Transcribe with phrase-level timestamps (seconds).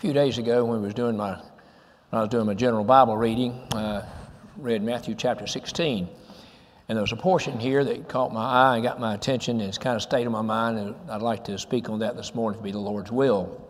[0.00, 1.38] few days ago when, was doing my,
[2.10, 4.02] I was doing my general Bible reading, uh,
[4.56, 6.08] read Matthew chapter 16.
[6.88, 9.68] And there was a portion here that caught my eye and got my attention and
[9.68, 12.34] it's kind of stayed in my mind, and I'd like to speak on that this
[12.34, 13.62] morning to be the Lord's will.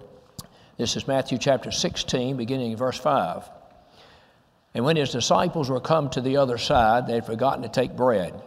[0.79, 3.51] This is Matthew chapter 16, beginning in verse 5.
[4.75, 7.97] And when his disciples were come to the other side, they had forgotten to take
[7.97, 8.41] bread.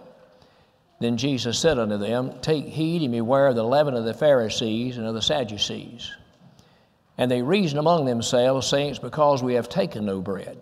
[1.01, 4.97] Then Jesus said unto them, Take heed and beware of the leaven of the Pharisees
[4.97, 6.13] and of the Sadducees.
[7.17, 10.59] And they reasoned among themselves, saying, It's because we have taken no bread.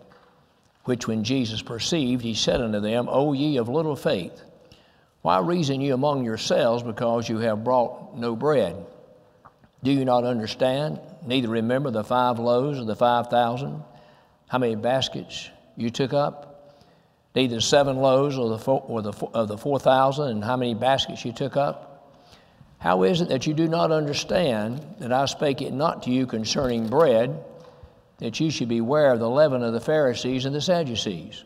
[0.84, 4.42] Which when Jesus perceived, he said unto them, O ye of little faith,
[5.22, 8.76] why reason ye among yourselves because you have brought no bread?
[9.82, 13.82] Do you not understand, neither remember the five loaves of the five thousand,
[14.48, 16.48] how many baskets you took up?
[17.34, 21.32] Neither seven loaves or the four, of the four thousand, and how many baskets you
[21.32, 21.91] took up?
[22.82, 26.26] How is it that you do not understand that I spake it not to you
[26.26, 27.42] concerning bread?
[28.22, 31.42] that you should beware of the leaven of the Pharisees and the Sadducees.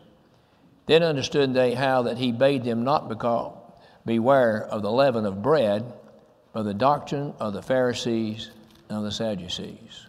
[0.85, 3.57] Then understood they how that he bade them not because,
[4.05, 5.91] beware of the leaven of bread,
[6.53, 8.51] but the doctrine of the Pharisees
[8.89, 10.05] and the Sadducees.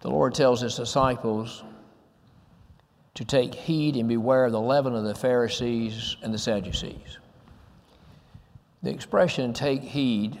[0.00, 1.64] The Lord tells his disciples
[3.14, 7.18] to take heed and beware of the leaven of the Pharisees and the Sadducees.
[8.84, 10.38] The expression take heed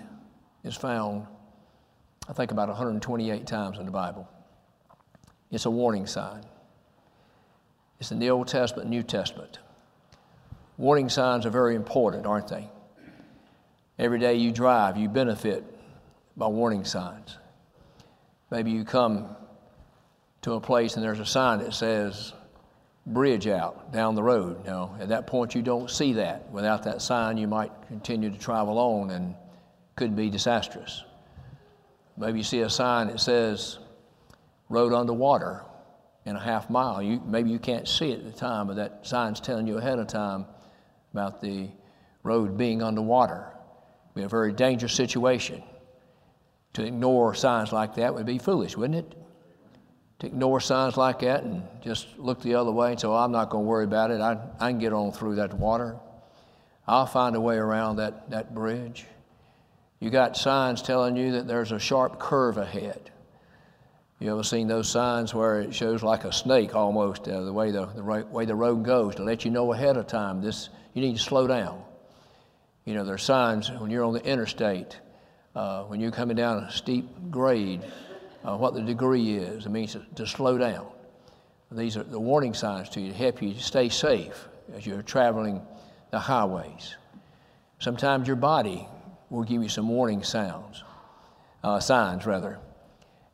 [0.64, 1.26] is found
[2.28, 4.28] I think about 128 times in the Bible.
[5.50, 6.42] It's a warning sign.
[7.98, 9.60] It's in the Old Testament, New Testament.
[10.76, 12.68] Warning signs are very important, aren't they?
[13.98, 15.64] Every day you drive, you benefit
[16.36, 17.38] by warning signs.
[18.50, 19.36] Maybe you come
[20.42, 22.34] to a place and there's a sign that says
[23.06, 24.64] bridge out down the road.
[24.64, 26.50] Now, at that point, you don't see that.
[26.50, 29.34] Without that sign, you might continue to travel on and
[29.96, 31.04] could be disastrous.
[32.16, 33.78] Maybe you see a sign that says
[34.68, 35.64] road underwater
[36.24, 37.02] in a half mile.
[37.02, 39.98] You, maybe you can't see it at the time, but that sign's telling you ahead
[39.98, 40.46] of time
[41.12, 41.68] about the
[42.22, 43.52] road being underwater.
[44.06, 45.62] It'd be a very dangerous situation.
[46.74, 49.23] To ignore signs like that would be foolish, wouldn't it?
[50.24, 53.64] Ignore signs like that and just look the other way and say, I'm not going
[53.64, 54.20] to worry about it.
[54.20, 55.96] I, I can get on through that water.
[56.86, 59.06] I'll find a way around that, that bridge.
[60.00, 63.10] You got signs telling you that there's a sharp curve ahead.
[64.20, 67.70] You ever seen those signs where it shows like a snake almost, uh, the way
[67.70, 70.68] the, the right, way the road goes, to let you know ahead of time this
[70.94, 71.82] you need to slow down.
[72.84, 74.98] You know, there's signs when you're on the interstate,
[75.54, 77.82] uh, when you're coming down a steep grade,
[78.44, 79.66] uh, what the degree is.
[79.66, 80.86] It means to, to slow down.
[81.72, 85.60] These are the warning signs to you to help you stay safe as you're traveling
[86.10, 86.96] the highways.
[87.80, 88.86] Sometimes your body
[89.30, 90.84] we'll give you some warning sounds,
[91.62, 92.58] uh, signs rather,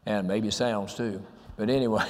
[0.06, 1.22] and maybe sounds too.
[1.56, 2.08] But anyway,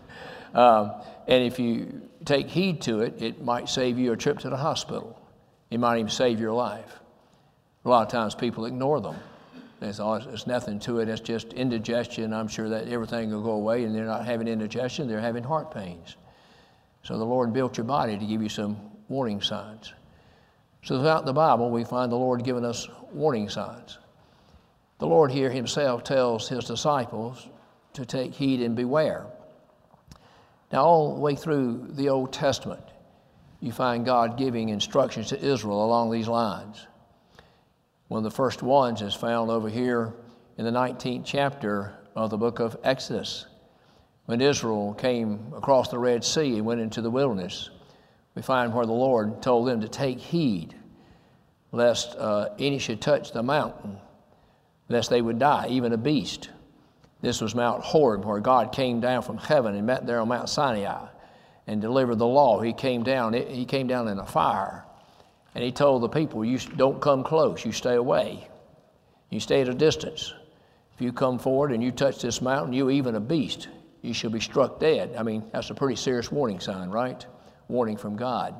[0.54, 0.92] um,
[1.28, 4.56] and if you take heed to it, it might save you a trip to the
[4.56, 5.20] hospital.
[5.70, 7.00] It might even save your life.
[7.84, 9.16] A lot of times people ignore them.
[9.80, 11.08] There's, there's nothing to it.
[11.08, 12.32] It's just indigestion.
[12.32, 15.06] I'm sure that everything will go away, and they're not having indigestion.
[15.06, 16.16] They're having heart pains.
[17.02, 18.76] So the Lord built your body to give you some
[19.08, 19.92] warning signs.
[20.82, 23.98] So throughout the Bible, we find the Lord giving us warning signs.
[24.98, 27.48] The Lord here himself tells his disciples
[27.92, 29.26] to take heed and beware.
[30.72, 32.82] Now, all the way through the Old Testament,
[33.60, 36.86] you find God giving instructions to Israel along these lines.
[38.08, 40.14] One of the first ones is found over here
[40.56, 43.46] in the 19th chapter of the book of Exodus.
[44.26, 47.70] When Israel came across the Red Sea and went into the wilderness,
[48.34, 50.74] we find where the Lord told them to take heed
[51.72, 53.98] lest uh, any should touch the mountain,
[54.88, 56.50] lest they would die, even a beast.
[57.20, 60.48] This was Mount Horeb, where God came down from heaven and met there on Mount
[60.48, 61.08] Sinai
[61.66, 62.60] and delivered the law.
[62.60, 64.85] He came down, he came down in a fire.
[65.56, 68.46] And he told the people, You don't come close, you stay away.
[69.30, 70.34] You stay at a distance.
[70.94, 73.68] If you come forward and you touch this mountain, you even a beast,
[74.02, 75.14] you shall be struck dead.
[75.16, 77.24] I mean, that's a pretty serious warning sign, right?
[77.68, 78.54] Warning from God.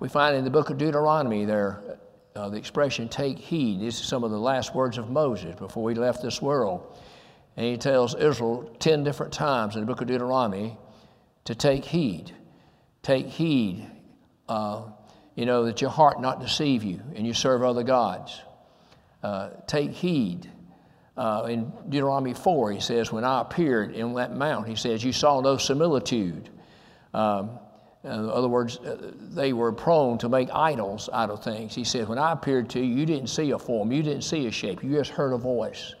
[0.00, 1.98] We find in the book of Deuteronomy there
[2.34, 3.80] uh, the expression take heed.
[3.80, 6.96] These are some of the last words of Moses before he left this world.
[7.58, 10.78] And he tells Israel 10 different times in the book of Deuteronomy
[11.44, 12.32] to take heed.
[13.02, 13.86] Take heed,
[14.48, 14.84] uh,
[15.38, 18.40] you know, that your heart not deceive you and you serve other gods.
[19.22, 20.50] Uh, take heed.
[21.16, 25.12] Uh, in Deuteronomy 4, he says, When I appeared in that mount, he says, You
[25.12, 26.50] saw no similitude.
[27.14, 27.50] Um,
[28.02, 31.72] in other words, uh, they were prone to make idols out of things.
[31.72, 34.48] He said, When I appeared to you, you didn't see a form, you didn't see
[34.48, 35.94] a shape, you just heard a voice.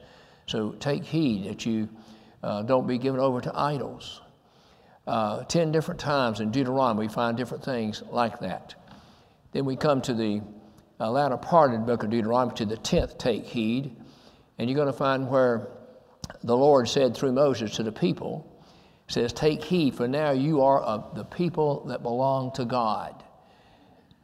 [0.46, 1.88] So take heed that you
[2.42, 4.20] uh, don't be given over to idols.
[5.06, 8.74] Uh, ten different times in Deuteronomy, we find different things like that.
[9.58, 10.40] Then we come to the
[11.00, 13.96] uh, latter part of the book of Deuteronomy, to the tenth, take heed.
[14.56, 15.70] And you're going to find where
[16.44, 18.62] the Lord said through Moses to the people,
[19.08, 23.24] says, Take heed, for now you are of the people that belong to God.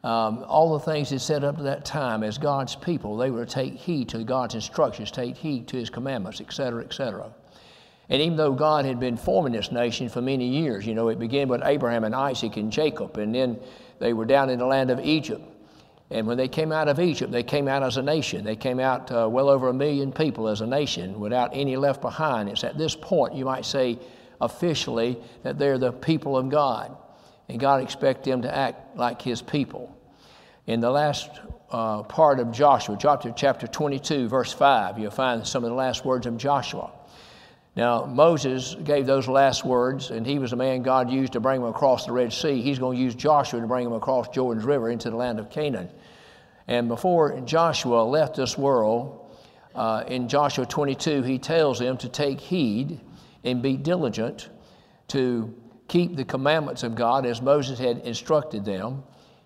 [0.05, 3.45] Um, all the things he said up to that time as God's people, they were
[3.45, 7.29] to take heed to God's instructions, take heed to his commandments, etc., etc.
[8.07, 11.19] And even though God had been forming this nation for many years, you know, it
[11.19, 13.59] began with Abraham and Isaac and Jacob, and then
[13.99, 15.43] they were down in the land of Egypt.
[16.11, 18.43] And when they came out of Egypt, they came out as a nation.
[18.43, 22.01] They came out uh, well over a million people as a nation without any left
[22.01, 22.49] behind.
[22.49, 23.99] It's at this point, you might say
[24.39, 26.95] officially, that they're the people of God.
[27.49, 29.95] And God expects them to act like His people.
[30.67, 31.29] In the last
[31.71, 36.05] uh, part of Joshua, chapter, chapter 22, verse 5, you'll find some of the last
[36.05, 36.91] words of Joshua.
[37.75, 41.59] Now, Moses gave those last words, and he was the man God used to bring
[41.59, 42.61] them across the Red Sea.
[42.61, 45.49] He's going to use Joshua to bring them across Jordan's River into the land of
[45.49, 45.89] Canaan.
[46.67, 49.29] And before Joshua left this world,
[49.75, 53.01] uh, in Joshua 22, he tells them to take heed
[53.43, 54.49] and be diligent
[55.09, 55.53] to
[55.89, 59.03] keep the commandments of God as Moses had instructed them.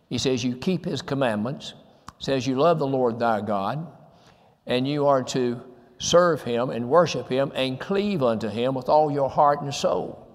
[0.08, 1.74] He says, You keep his commandments,
[2.20, 3.88] says, You love the Lord thy God,
[4.68, 5.62] and you are to
[6.00, 10.26] serve him and worship him and cleave unto him with all your heart and soul.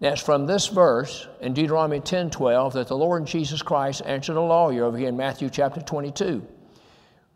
[0.00, 4.36] Now, it's from this verse in Deuteronomy 10 12 that the Lord Jesus Christ answered
[4.36, 6.44] a lawyer over here in Matthew chapter 22.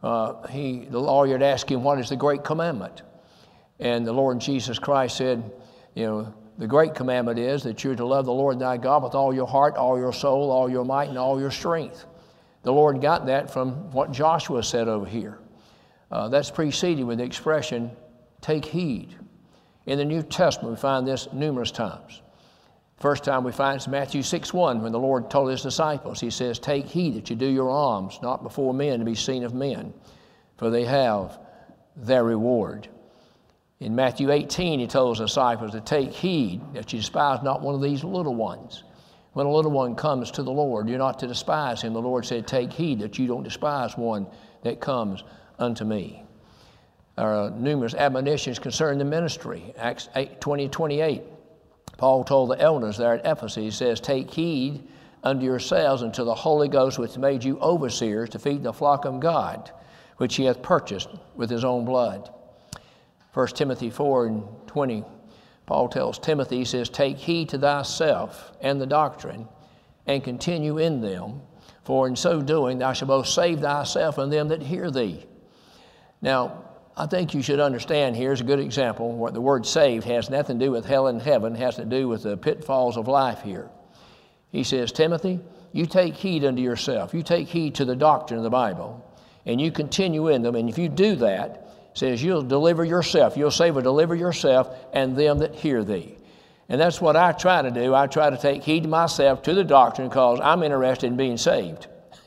[0.03, 3.03] Uh, he, the lawyer had asked him, What is the great commandment?
[3.79, 5.53] And the Lord Jesus Christ said,
[5.95, 9.15] You know, the great commandment is that you're to love the Lord thy God with
[9.15, 12.07] all your heart, all your soul, all your might, and all your strength.
[12.65, 15.39] The Lord got that from what Joshua said over here.
[16.11, 17.91] Uh, that's preceded with the expression,
[18.41, 19.15] take heed.
[19.87, 22.23] In the New Testament, we find this numerous times.
[22.99, 26.31] First time we find it's Matthew 6 1 when the Lord told his disciples, He
[26.31, 29.55] says, Take heed that you do your alms, not before men to be seen of
[29.55, 29.95] men,
[30.57, 31.39] for they have
[31.97, 32.89] their reward.
[33.81, 37.77] In Matthew 18, he told his disciples to take heed that you despise not one
[37.77, 38.83] of these little ones.
[39.35, 41.93] When a little one comes to the Lord, you're not to despise him.
[41.93, 44.27] The Lord said, Take heed that you don't despise one
[44.65, 45.23] that comes
[45.59, 46.25] unto me.
[47.17, 49.75] Numerous admonitions concerning the ministry.
[49.77, 51.23] Acts 8, 20, 28.
[51.97, 54.87] Paul told the elders there at Ephesus, he says, Take heed
[55.25, 59.19] unto yourselves unto the Holy Ghost which made you overseers to feed the flock of
[59.19, 59.73] God,
[60.19, 62.33] which he hath purchased with his own blood.
[63.35, 65.05] 1 Timothy 4 and 20,
[65.67, 69.49] Paul tells Timothy, he says, Take heed to thyself and the doctrine,
[70.07, 71.43] and continue in them,
[71.83, 75.27] for in so doing thou shalt both save thyself and them that hear thee.
[76.21, 76.65] Now,
[76.97, 79.13] I think you should understand here's a good example.
[79.13, 82.09] What the word saved has nothing to do with hell and heaven, has to do
[82.09, 83.71] with the pitfalls of life here.
[84.51, 85.41] He says, Timothy,
[85.73, 87.15] you take heed unto yourself.
[87.15, 89.05] You take heed to the doctrine of the Bible,
[89.47, 90.57] and you continue in them.
[90.57, 93.37] And if you do that, says you'll deliver yourself.
[93.37, 96.17] You'll save or deliver yourself and them that hear thee.
[96.69, 97.95] And that's what I try to do.
[97.95, 101.37] I try to take heed to myself to the doctrine because I'm interested in being
[101.37, 101.87] saved.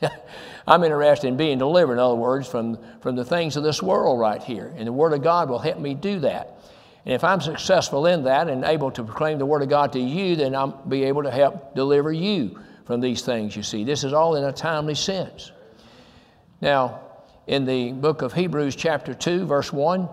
[0.66, 4.20] I'm interested in being delivered, in other words, from, from the things of this world
[4.20, 4.72] right here.
[4.76, 6.58] And the Word of God will help me do that.
[7.04, 10.00] And if I'm successful in that and able to proclaim the Word of God to
[10.00, 13.84] you, then I'll be able to help deliver you from these things, you see.
[13.84, 15.50] This is all in a timely sense.
[16.60, 17.00] Now,
[17.46, 20.08] in the book of Hebrews, chapter 2, verse 1,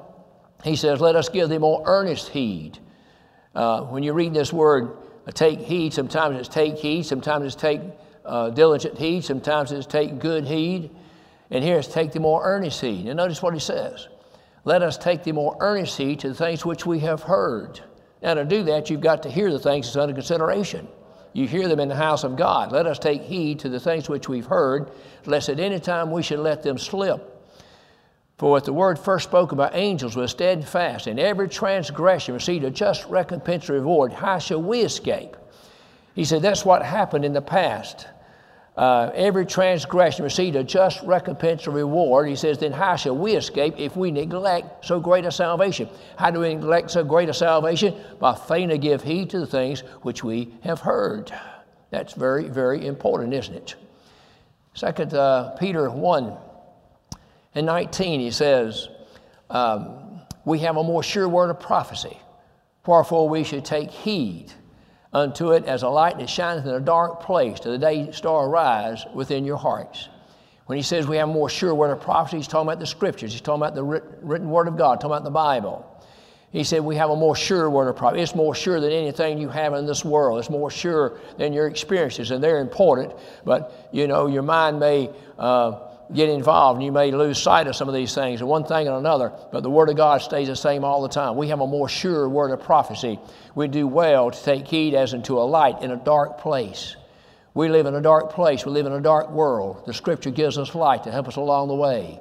[0.63, 2.79] he says, Let us give them more earnest heed.
[3.53, 4.97] Uh, when you read this word,
[5.33, 7.81] take heed, sometimes it's take heed, sometimes it's take
[8.29, 10.91] uh, diligent heed, sometimes it's take good heed.
[11.51, 13.07] And here it's take the more earnest heed.
[13.07, 14.07] And notice what he says
[14.65, 17.79] let us take the more earnest heed to the things which we have heard.
[18.21, 20.87] Now, to do that, you've got to hear the things that's under consideration.
[21.31, 22.71] You hear them in the house of God.
[22.71, 24.91] Let us take heed to the things which we've heard,
[25.25, 27.35] lest at any time we should let them slip.
[28.37, 32.71] For if the word first spoken by angels was steadfast, and every transgression received a
[32.71, 35.35] just recompense reward, how shall we escape?
[36.15, 38.07] He said that's what happened in the past.
[38.79, 42.29] Uh, every transgression received a just recompense or reward.
[42.29, 45.89] He says, then how shall we escape if we neglect so great a salvation?
[46.17, 47.93] How do we neglect so great a salvation?
[48.21, 51.29] By failing to give heed to the things which we have heard.
[51.89, 53.75] That's very, very important, isn't it?
[54.75, 56.37] Second uh, Peter 1
[57.55, 58.87] and 19, he says,
[59.49, 62.17] um, we have a more sure word of prophecy.
[62.87, 64.53] Wherefore we should take heed
[65.13, 68.47] unto it as a light that shineth in a dark place till the day star
[68.47, 70.09] arise within your hearts.
[70.67, 73.31] When he says we have more sure word of prophecy, he's talking about the scriptures.
[73.31, 75.85] He's talking about the written word of God, talking about the Bible.
[76.51, 78.21] He said, We have a more sure word of prophecy.
[78.21, 80.39] It's more sure than anything you have in this world.
[80.39, 83.13] It's more sure than your experiences, and they're important.
[83.45, 87.75] But, you know, your mind may uh, get involved and you may lose sight of
[87.75, 89.31] some of these things, and one thing and another.
[89.51, 91.35] But the Word of God stays the same all the time.
[91.35, 93.19] We have a more sure word of prophecy.
[93.55, 96.95] We do well to take heed as into a light in a dark place.
[97.53, 98.65] We live in a dark place.
[98.65, 99.83] We live in a dark world.
[99.85, 102.19] The Scripture gives us light to help us along the way.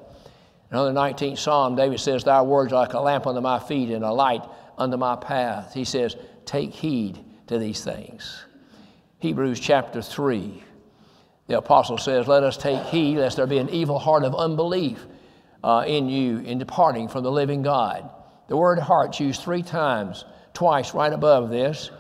[0.71, 4.04] Another 19th Psalm, David says, Thy words are like a lamp under my feet and
[4.04, 4.42] a light
[4.76, 5.73] under my path.
[5.73, 8.45] He says, Take heed to these things.
[9.21, 10.62] Hebrews chapter 3,
[11.49, 15.05] the apostle says, Let us take heed lest there be an evil heart of unbelief
[15.64, 18.09] uh, in you in departing from the living God.
[18.47, 20.25] The word heart's used three times,
[20.55, 21.90] twice right above this.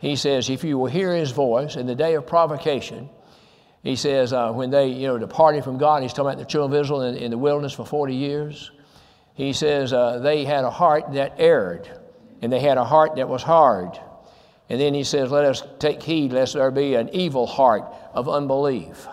[0.00, 3.08] He says, If you will hear his voice in the day of provocation,
[3.82, 6.78] he says, uh, when they, you know, departed from God, he's talking about the children
[6.78, 8.70] of Israel in, in the wilderness for 40 years.
[9.34, 11.90] He says, uh, they had a heart that erred,
[12.40, 13.98] and they had a heart that was hard.
[14.68, 18.28] And then he says, let us take heed lest there be an evil heart of
[18.28, 19.06] unbelief.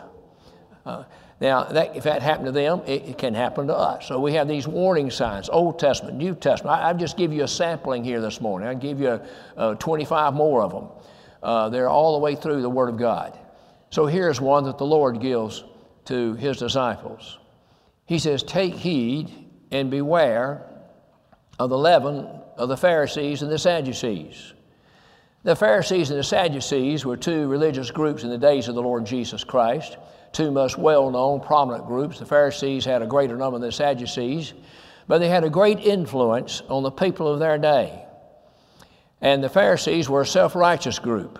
[0.85, 1.03] Uh,
[1.41, 4.07] now, that, if that happened to them, it, it, can happen to us.
[4.07, 6.79] So we have these warning signs Old Testament, New Testament.
[6.79, 8.69] I, just give you a sampling here this morning.
[8.69, 9.19] I'll give you
[9.57, 10.87] a, 25 more of them.
[11.41, 13.37] Uh, they're all the way through the Word of God.
[13.89, 15.63] So here's one that the Lord gives
[16.05, 17.39] to his disciples.
[18.05, 19.31] He says, Take heed
[19.71, 20.65] and beware
[21.57, 22.27] of the leaven
[22.57, 24.53] of the Pharisees and the Sadducees.
[25.43, 29.05] The Pharisees and the Sadducees were two religious groups in the days of the Lord
[29.05, 29.97] Jesus Christ,
[30.33, 32.19] two most well known, prominent groups.
[32.19, 34.53] The Pharisees had a greater number than the Sadducees,
[35.07, 38.05] but they had a great influence on the people of their day.
[39.19, 41.39] And the Pharisees were a self righteous group.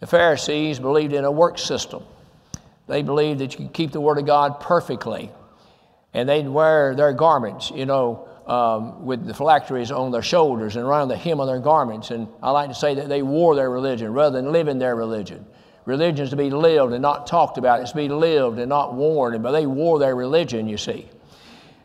[0.00, 2.02] The Pharisees believed in a work system.
[2.88, 5.30] They believed that you could keep the Word of God perfectly.
[6.12, 10.84] And they'd wear their garments, you know, um, with the phylacteries on their shoulders and
[10.84, 12.10] around the hem of their garments.
[12.10, 15.46] And I like to say that they wore their religion rather than living their religion.
[15.86, 17.80] Religion is to be lived and not talked about.
[17.80, 19.40] It's to be lived and not worn.
[19.42, 21.08] But they wore their religion, you see.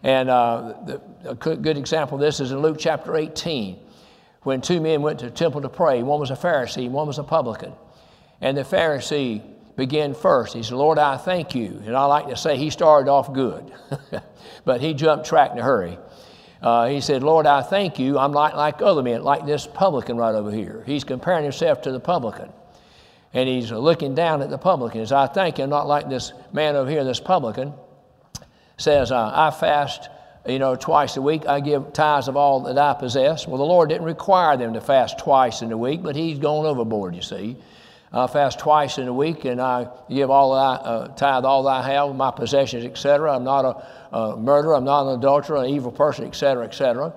[0.03, 3.77] And uh, the, a good example of this is in Luke chapter 18,
[4.43, 6.01] when two men went to the temple to pray.
[6.03, 7.73] One was a Pharisee, one was a publican.
[8.39, 9.41] And the Pharisee
[9.75, 10.53] began first.
[10.53, 11.81] He said, Lord, I thank you.
[11.85, 13.73] And I like to say he started off good,
[14.65, 15.97] but he jumped track in a hurry.
[16.61, 18.19] Uh, he said, Lord, I thank you.
[18.19, 20.83] I'm not like other men, like this publican right over here.
[20.85, 22.51] He's comparing himself to the publican.
[23.33, 24.99] And he's looking down at the publican.
[24.99, 25.63] He says, I thank you.
[25.63, 27.73] I'm not like this man over here, this publican.
[28.77, 30.09] Says, uh, I fast,
[30.47, 31.47] you know, twice a week.
[31.47, 33.47] I give tithes of all that I possess.
[33.47, 36.65] Well, the Lord didn't require them to fast twice in a week, but he's gone
[36.65, 37.55] overboard, you see.
[38.11, 41.87] I fast twice in a week, and I give all that, uh, tithe all I
[41.91, 43.35] have, my possessions, etc.
[43.35, 47.13] I'm not a, a, murderer, I'm not an adulterer, an evil person, etc., etc.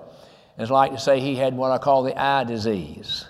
[0.58, 3.26] It's like to say he had what I call the eye disease.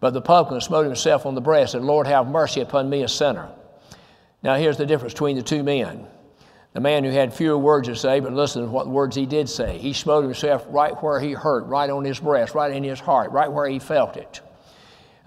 [0.00, 3.08] But the publican smote himself on the breast and Lord, have mercy upon me, a
[3.08, 3.50] sinner.
[4.42, 6.06] Now, here's the difference between the two men.
[6.72, 9.48] The man who had fewer words to say, but listen to what words he did
[9.48, 9.78] say.
[9.78, 13.32] He smote himself right where he hurt, right on his breast, right in his heart,
[13.32, 14.40] right where he felt it.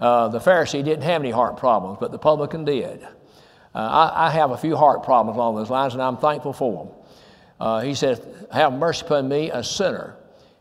[0.00, 3.02] Uh, the Pharisee didn't have any heart problems, but the publican did.
[3.74, 6.84] Uh, I, I, have a few heart problems along those lines, and I'm thankful for
[6.84, 6.94] them.
[7.60, 8.20] Uh, he says,
[8.52, 10.16] Have mercy upon me, a sinner.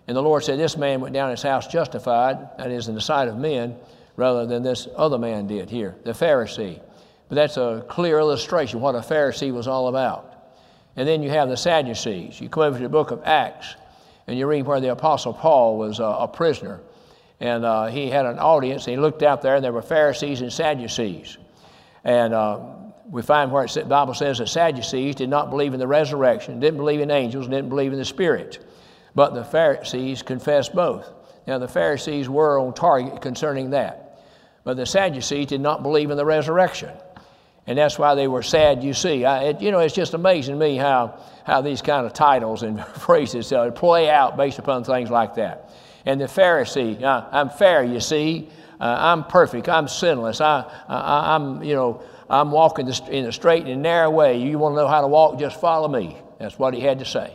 [0.07, 3.01] And the Lord said, This man went down his house justified, that is, in the
[3.01, 3.75] sight of men,
[4.15, 6.79] rather than this other man did here, the Pharisee.
[7.29, 10.33] But that's a clear illustration of what a Pharisee was all about.
[10.95, 12.39] And then you have the Sadducees.
[12.39, 13.75] You come over to the book of Acts,
[14.27, 16.81] and you read where the Apostle Paul was uh, a prisoner
[17.43, 20.51] and uh, he had an audience, he looked out there, and there were Pharisees and
[20.51, 21.37] Sadducees.
[22.05, 22.61] And uh,
[23.09, 26.77] we find where the Bible says that Sadducees did not believe in the resurrection, didn't
[26.77, 28.65] believe in angels, didn't believe in the Spirit.
[29.13, 31.11] But the Pharisees confessed both.
[31.45, 34.21] Now, the Pharisees were on target concerning that.
[34.63, 36.91] But the Sadducees did not believe in the resurrection.
[37.67, 39.25] And that's why they were sad, you see.
[39.25, 42.63] I, it, you know, it's just amazing to me how, how these kind of titles
[42.63, 45.69] and phrases uh, play out based upon things like that
[46.05, 47.01] and the Pharisee.
[47.01, 48.49] Uh, I'm fair, you see.
[48.79, 49.69] Uh, I'm perfect.
[49.69, 50.41] I'm sinless.
[50.41, 54.41] I, I, am you know, I'm walking in a straight and narrow way.
[54.41, 55.39] You want to know how to walk?
[55.39, 56.17] Just follow me.
[56.39, 57.33] That's what he had to say.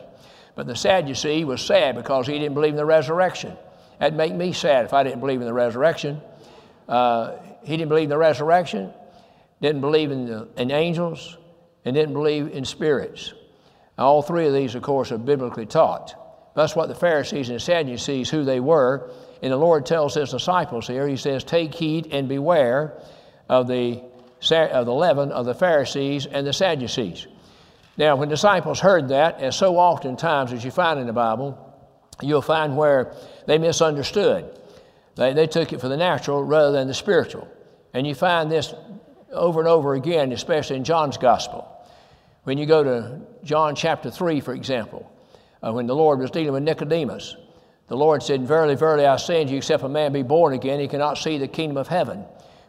[0.55, 3.57] But the Sadducee was sad because he didn't believe in the resurrection.
[3.99, 6.21] That'd make me sad if I didn't believe in the resurrection.
[6.89, 8.93] Uh, he didn't believe in the resurrection,
[9.61, 11.37] didn't believe in, the, in angels,
[11.85, 13.35] and didn't believe in spirits.
[13.97, 16.15] All three of these, of course, are biblically taught.
[16.59, 19.11] That's what the Pharisees and Sadducees, who they were.
[19.43, 23.01] And the Lord tells his disciples here, he says, Take heed and beware
[23.49, 24.03] of the,
[24.51, 27.29] of the leaven of the Pharisees and the Sadducees.
[27.97, 31.57] Now, when disciples heard that, as so oftentimes as you find in the Bible,
[32.21, 33.15] you'll find where
[33.47, 34.51] they misunderstood.
[35.15, 37.47] They, they took it for the natural rather than the spiritual.
[37.95, 38.75] And you find this
[39.31, 41.69] over and over again, especially in John's gospel.
[42.43, 45.13] When you go to John chapter 3, for example,
[45.63, 47.37] uh, when the Lord was dealing with Nicodemus,
[47.89, 50.79] the Lord said, Verily, verily, I say unto you, except a man be born again,
[50.79, 52.25] he cannot see the kingdom of heaven.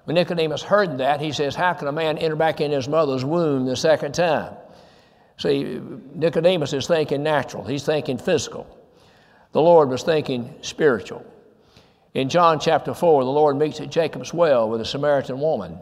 [0.05, 3.25] When Nicodemus heard that, he says, How can a man enter back in his mother's
[3.25, 4.55] womb the second time?
[5.37, 5.79] See,
[6.15, 8.67] Nicodemus is thinking natural, he's thinking physical.
[9.51, 11.25] The Lord was thinking spiritual.
[12.13, 15.79] In John chapter 4, the Lord meets at Jacob's well with a Samaritan woman.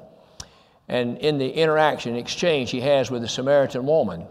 [0.87, 4.25] And in the interaction, exchange he has with the Samaritan woman,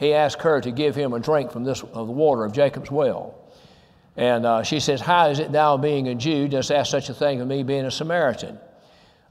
[0.00, 2.90] he asks her to give him a drink from this, of the water of Jacob's
[2.90, 3.34] well.
[4.16, 7.14] And uh, she says, How is it thou, being a Jew, dost ask such a
[7.14, 8.58] thing of me, being a Samaritan?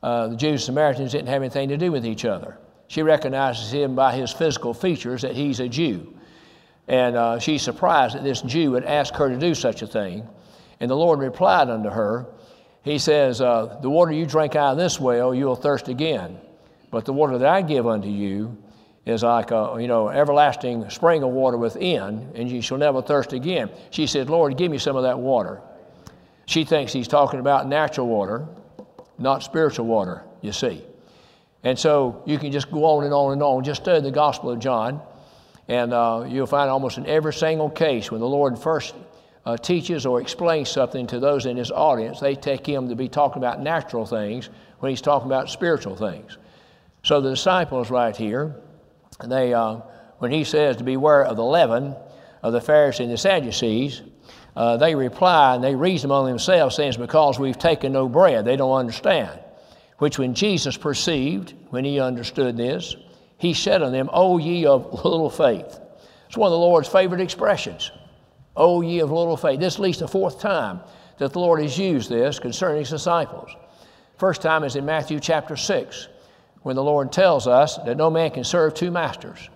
[0.03, 2.59] Uh, the Jews and Samaritans didn't have anything to do with each other.
[2.87, 6.13] She recognizes him by his physical features that he's a Jew.
[6.87, 10.27] And uh, she's surprised that this Jew would ask her to do such a thing.
[10.79, 12.27] And the Lord replied unto her,
[12.83, 16.37] He says, uh, The water you drink out of this well, you'll thirst again.
[16.91, 18.55] But the water that I give unto you
[19.05, 23.33] is like a you know everlasting spring of water within, and you shall never thirst
[23.33, 23.69] again.
[23.91, 25.61] She said, Lord, give me some of that water.
[26.45, 28.47] She thinks he's talking about natural water,
[29.17, 30.83] not spiritual water, you see.
[31.63, 33.63] And so you can just go on and on and on.
[33.63, 35.01] Just study the Gospel of John,
[35.67, 38.95] and uh, you'll find almost in every single case when the Lord first
[39.45, 43.07] uh, teaches or explains something to those in his audience, they take him to be
[43.07, 46.37] talking about natural things when he's talking about spiritual things.
[47.03, 48.55] So the disciples right here,
[49.27, 49.81] they, uh,
[50.19, 51.95] when he says to beware of the leaven
[52.41, 54.01] of the Pharisees and the Sadducees,
[54.55, 58.45] uh, they reply and they reason among themselves, saying, because we've taken no bread.
[58.45, 59.39] They don't understand.
[59.97, 62.95] Which when Jesus perceived, when he understood this,
[63.37, 65.79] he said unto them, O ye of little faith.
[66.27, 67.91] It's one of the Lord's favorite expressions.
[68.55, 69.59] O ye of little faith.
[69.59, 70.81] This is at least the fourth time
[71.17, 73.49] that the Lord has used this concerning his disciples.
[74.17, 76.07] First time is in Matthew chapter 6
[76.63, 79.49] when the Lord tells us that no man can serve two masters.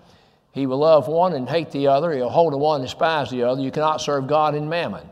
[0.51, 2.11] He will love one and hate the other.
[2.11, 3.61] He'll hold to one and despise the other.
[3.61, 5.09] You cannot serve God and mammon.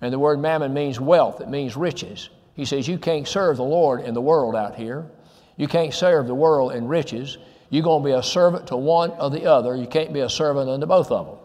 [0.00, 2.30] And the word mammon means wealth, it means riches.
[2.54, 5.06] He says you can't serve the Lord in the world out here.
[5.56, 7.38] You can't serve the world in riches.
[7.70, 9.76] You're going to be a servant to one or the other.
[9.76, 11.36] You can't be a servant unto both of them.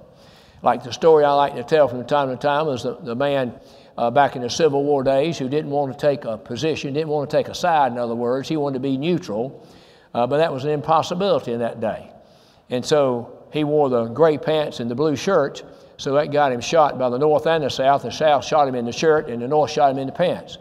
[0.63, 3.53] Like the story I like to tell from time to time is the, the man
[3.97, 7.09] uh, back in the Civil War days who didn't want to take a position, didn't
[7.09, 8.49] want to take a side, in other words.
[8.49, 9.67] He wanted to be neutral.
[10.15, 12.09] Uh, but that was an impossibility in that day.
[12.69, 15.61] And so he wore the gray pants and the blue shirt,
[15.97, 18.03] so that got him shot by the North and the South.
[18.03, 20.57] The South shot him in the shirt, and the North shot him in the pants.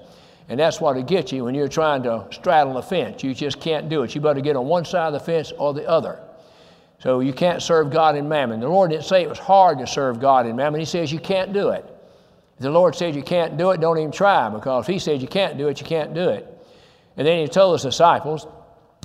[0.49, 3.23] And that's what it gets you when you're trying to straddle a fence.
[3.23, 4.13] You just can't do it.
[4.17, 6.21] You better get on one side of the fence or the other.
[6.99, 8.59] So you can't serve God in mammon.
[8.59, 10.81] The Lord didn't say it was hard to serve God in mammon.
[10.81, 11.85] He says you can't do it.
[12.57, 15.23] If the Lord says you can't do it, don't even try, because if He says
[15.23, 16.45] you can't do it, you can't do it.
[17.17, 18.49] And then He told His disciples,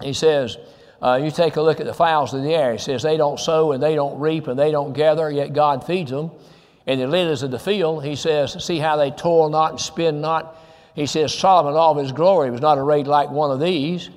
[0.01, 0.57] he says,
[1.01, 2.73] uh, you take a look at the fowls of the air.
[2.73, 5.85] He says, they don't sow and they don't reap and they don't gather, yet God
[5.85, 6.31] feeds them.
[6.87, 10.21] And the lilies of the field, he says, see how they toil not and spin
[10.21, 10.57] not.
[10.95, 14.09] He says, Solomon, all of his glory, was not arrayed like one of these.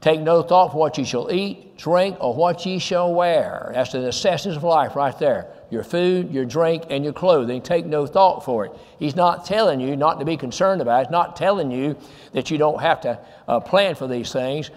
[0.00, 3.72] Take no thought for what ye shall eat, drink, or what ye shall wear.
[3.74, 7.60] That's the necessities of life right there your food, your drink, and your clothing.
[7.60, 8.72] Take no thought for it.
[8.98, 11.06] He's not telling you not to be concerned about it.
[11.06, 11.94] He's not telling you
[12.32, 14.70] that you don't have to uh, plan for these things.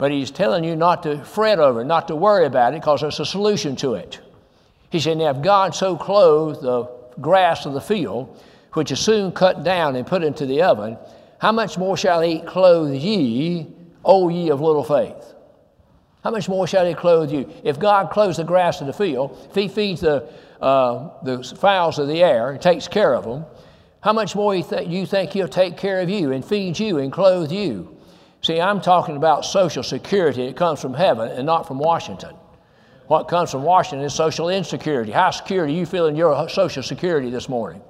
[0.00, 3.02] But he's telling you not to fret over it, not to worry about it, because
[3.02, 4.18] there's a solution to it.
[4.88, 6.84] He said, Now, if God so clothed the
[7.20, 10.96] grass of the field, which is soon cut down and put into the oven,
[11.38, 13.66] how much more shall he clothe ye,
[14.02, 15.34] O ye of little faith?
[16.24, 17.52] How much more shall he clothe you?
[17.62, 20.26] If God clothes the grass of the field, if he feeds the,
[20.62, 23.44] uh, the fowls of the air and takes care of them,
[24.00, 27.12] how much more th- you think he'll take care of you and feed you and
[27.12, 27.99] clothe you?
[28.42, 30.44] See, I'm talking about social security.
[30.44, 32.34] It comes from heaven and not from Washington.
[33.06, 35.12] What comes from Washington is social insecurity.
[35.12, 37.82] How secure do you feel in your social security this morning?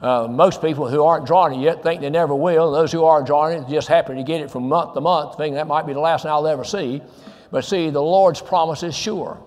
[0.00, 2.70] Uh, most people who aren't drawing it yet think they never will.
[2.70, 5.54] Those who are drawing it just happen to get it from month to month, thinking
[5.54, 7.02] that might be the last thing I'll ever see.
[7.50, 9.44] But see, the Lord's promise is sure.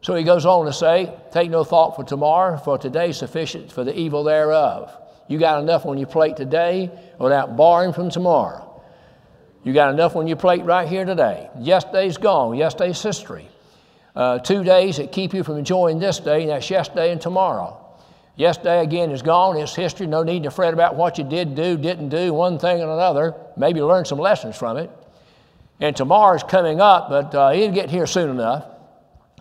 [0.00, 3.84] So he goes on to say, Take no thought for tomorrow, for today sufficient for
[3.84, 4.96] the evil thereof.
[5.28, 8.65] You got enough on your plate today without borrowing from tomorrow.
[9.66, 11.50] You got enough on your plate right here today.
[11.58, 13.48] Yesterday's gone, yesterday's history.
[14.14, 17.76] Uh, two days that keep you from enjoying this day, and that's yesterday and tomorrow.
[18.36, 20.06] Yesterday again is gone, it's history.
[20.06, 23.34] No need to fret about what you did do, didn't do, one thing and another.
[23.56, 24.88] Maybe learn some lessons from it.
[25.80, 28.66] And tomorrow's coming up, but uh, it'll get here soon enough.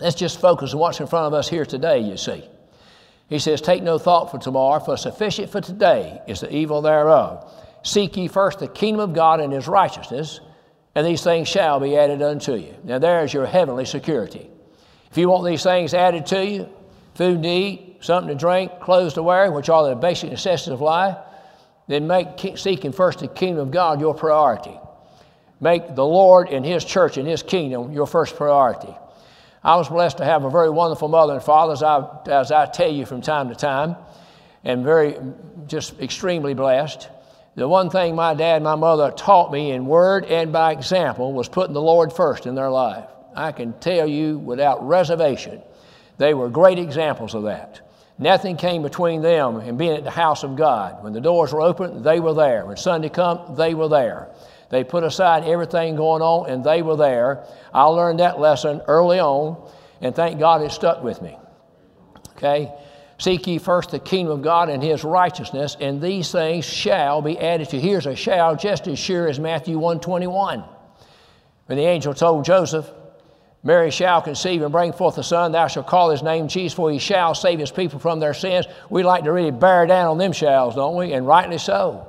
[0.02, 2.44] Let's just focus on what's in front of us here today, you see.
[3.30, 7.48] He says, Take no thought for tomorrow, for sufficient for today is the evil thereof.
[7.86, 10.40] Seek ye first the kingdom of God and his righteousness,
[10.96, 12.74] and these things shall be added unto you.
[12.84, 14.50] Now, there's your heavenly security.
[15.12, 16.70] If you want these things added to you,
[17.14, 20.82] food to eat, something to drink, clothes to wear, which are the basic necessities of
[20.82, 21.16] life,
[21.88, 24.80] then make seeking first the kingdom of God your priority.
[25.62, 28.96] Make the Lord and His church and His kingdom your first priority.
[29.64, 32.66] I was blessed to have a very wonderful mother and father, as I, as I
[32.66, 33.96] tell you from time to time,
[34.64, 35.18] and very,
[35.68, 37.10] just extremely blessed.
[37.56, 41.32] The one thing my dad and my mother taught me in word and by example
[41.32, 43.06] was putting the Lord first in their life.
[43.34, 45.62] I can tell you without reservation,
[46.18, 47.82] they were great examples of that.
[48.18, 51.04] Nothing came between them and being at the house of God.
[51.04, 52.66] When the doors were open, they were there.
[52.66, 54.30] When Sunday come, they were there.
[54.70, 57.46] They put aside everything going on and they were there.
[57.74, 59.70] I learned that lesson early on,
[60.02, 61.38] and thank God it stuck with me.
[62.32, 62.74] Okay?
[63.18, 67.40] Seek ye first the kingdom of God and his righteousness, and these things shall be
[67.40, 67.82] added to you.
[67.82, 70.64] Here's a shall just as sure as Matthew 121.
[71.68, 72.90] When the angel told Joseph,
[73.64, 76.92] Mary shall conceive and bring forth a son, thou shalt call his name Jesus, for
[76.92, 78.68] he shall save his people from their sins.
[78.90, 81.14] We like to really bear down on them shalls, don't we?
[81.14, 82.08] And rightly so.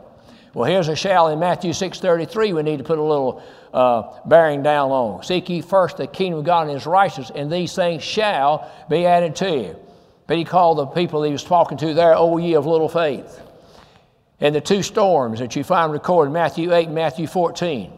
[0.53, 3.42] Well, here's a shall in Matthew 6.33 we need to put a little
[3.73, 5.23] uh, bearing down on.
[5.23, 9.07] Seek ye first the kingdom of God and his righteousness, and these things shall be
[9.07, 9.77] added to you.
[10.26, 13.40] But he called the people he was talking to there, O ye of little faith.
[14.40, 17.92] And the two storms that you find recorded, Matthew 8 and Matthew 14.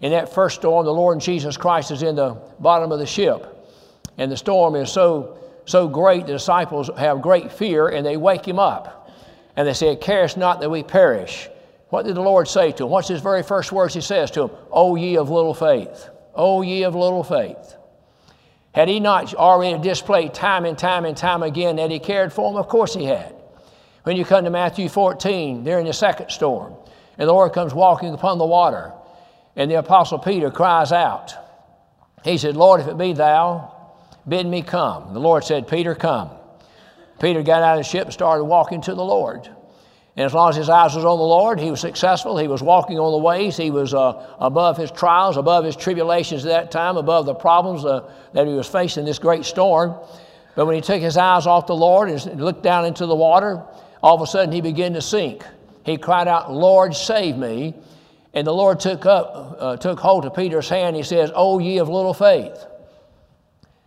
[0.00, 3.56] In that first storm, the Lord Jesus Christ is in the bottom of the ship.
[4.16, 8.46] And the storm is so, so great, the disciples have great fear, and they wake
[8.46, 9.10] him up.
[9.56, 11.48] And they say, Carest not that we perish.
[11.88, 12.90] What did the Lord say to him?
[12.90, 14.50] What's his very first words he says to him?
[14.70, 16.08] O ye of little faith.
[16.34, 17.74] O ye of little faith.
[18.72, 22.50] Had he not already displayed time and time and time again that he cared for
[22.50, 22.58] them?
[22.58, 23.34] Of course he had.
[24.04, 26.74] When you come to Matthew 14, they're in the second storm,
[27.18, 28.92] and the Lord comes walking upon the water,
[29.56, 31.34] and the Apostle Peter cries out.
[32.24, 33.74] He said, Lord, if it be thou,
[34.26, 35.12] bid me come.
[35.12, 36.30] The Lord said, Peter, come.
[37.20, 39.48] Peter got out of the ship and started walking to the Lord.
[40.20, 42.36] And as long as his eyes was on the Lord, he was successful.
[42.36, 43.56] He was walking on the ways.
[43.56, 47.86] He was uh, above his trials, above his tribulations at that time, above the problems
[47.86, 49.94] uh, that he was facing this great storm.
[50.56, 53.64] But when he took his eyes off the Lord and looked down into the water,
[54.02, 55.42] all of a sudden he began to sink.
[55.86, 57.74] He cried out, Lord, save me.
[58.34, 60.96] And the Lord took, up, uh, took hold of Peter's hand.
[60.96, 62.66] He says, O ye of little faith.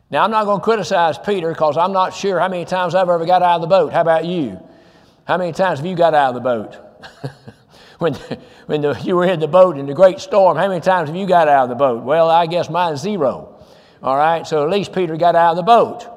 [0.10, 3.08] Now, I'm not going to criticize Peter because I'm not sure how many times I've
[3.08, 3.94] ever got out of the boat.
[3.94, 4.60] How about you?
[5.26, 6.78] How many times have you got out of the boat?
[8.00, 8.14] when
[8.66, 11.16] when the, you were in the boat in the great storm, how many times have
[11.16, 12.04] you got out of the boat?
[12.04, 13.50] Well, I guess mine's zero.
[14.02, 16.10] All right, so at least Peter got out of the boat.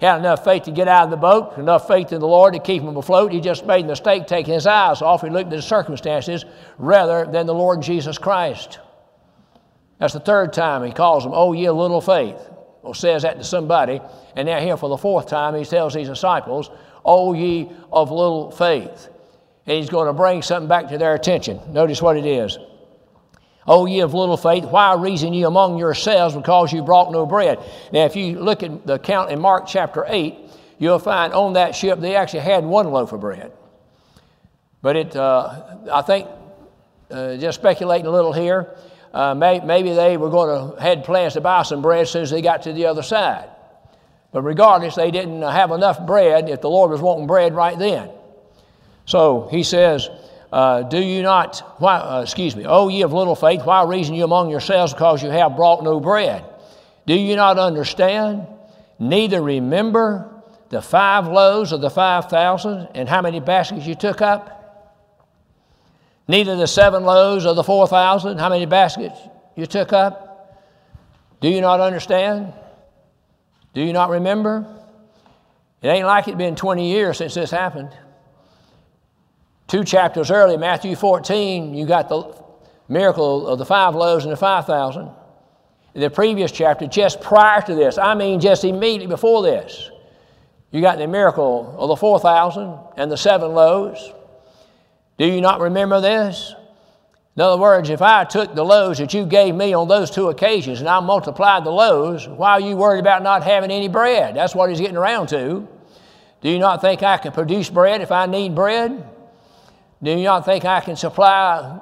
[0.00, 2.54] He had enough faith to get out of the boat, enough faith in the Lord
[2.54, 3.32] to keep him afloat.
[3.32, 5.22] He just made a mistake taking his eyes off.
[5.22, 6.44] He looked at the circumstances
[6.78, 8.78] rather than the Lord Jesus Christ.
[9.98, 12.38] That's the third time he calls them, Oh, ye little faith.
[12.82, 14.00] Or says that to somebody.
[14.36, 16.70] And now, here for the fourth time, he tells these disciples,
[17.08, 19.08] O ye of little faith.
[19.66, 21.58] And he's going to bring something back to their attention.
[21.72, 22.58] Notice what it is.
[23.66, 27.58] O ye of little faith, why reason ye among yourselves because you brought no bread?
[27.92, 30.36] Now, if you look at the account in Mark chapter 8,
[30.78, 33.52] you'll find on that ship they actually had one loaf of bread.
[34.82, 36.28] But it, uh, I think,
[37.10, 38.76] uh, just speculating a little here,
[39.14, 42.22] uh, may, maybe they were going to had plans to buy some bread as soon
[42.22, 43.48] as they got to the other side.
[44.32, 48.10] But regardless, they didn't have enough bread if the Lord was wanting bread right then.
[49.06, 50.08] So he says,
[50.52, 54.14] uh, Do you not, why, uh, excuse me, O ye of little faith, why reason
[54.14, 56.44] you among yourselves because you have brought no bread?
[57.06, 58.46] Do you not understand?
[58.98, 60.30] Neither remember
[60.68, 64.54] the five loaves of the five thousand and how many baskets you took up?
[66.26, 69.18] Neither the seven loaves of the four thousand, how many baskets
[69.56, 70.28] you took up?
[71.40, 72.52] Do you not understand?
[73.78, 74.66] Do you not remember?
[75.82, 77.96] It ain't like it been 20 years since this happened.
[79.68, 82.34] Two chapters earlier, Matthew 14, you got the
[82.88, 85.08] miracle of the five loaves and the 5,000.
[85.94, 89.92] In the previous chapter, just prior to this, I mean just immediately before this,
[90.72, 94.10] you got the miracle of the 4,000 and the seven loaves.
[95.18, 96.52] Do you not remember this?
[97.38, 100.26] In other words, if I took the loaves that you gave me on those two
[100.26, 104.34] occasions and I multiplied the loaves, why are you worried about not having any bread?
[104.34, 105.68] That's what he's getting around to.
[106.40, 109.08] Do you not think I can produce bread if I need bread?
[110.02, 111.78] Do you not think I can supply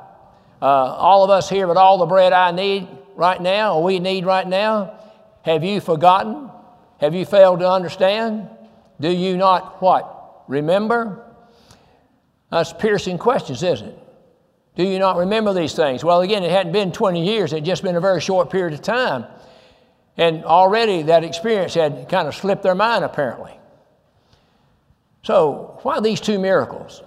[0.61, 3.99] uh, all of us here with all the bread I need right now or we
[3.99, 5.01] need right now?
[5.40, 6.51] Have you forgotten?
[7.01, 8.47] Have you failed to understand?
[9.01, 10.45] Do you not what?
[10.49, 11.25] remember?
[12.51, 14.06] That's piercing questions, isn't it?
[14.77, 16.05] Do you not remember these things?
[16.05, 18.75] Well, again, it hadn't been 20 years, it had just been a very short period
[18.75, 19.27] of time.
[20.19, 23.53] And already that experience had kind of slipped their mind, apparently.
[25.23, 27.03] So, why these two miracles?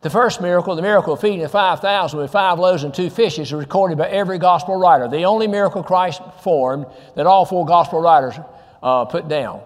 [0.00, 3.48] The first miracle, the miracle of feeding the 5,000 with five loaves and two fishes,
[3.48, 5.06] is recorded by every gospel writer.
[5.06, 8.34] The only miracle Christ performed that all four gospel writers
[8.82, 9.62] uh, put down.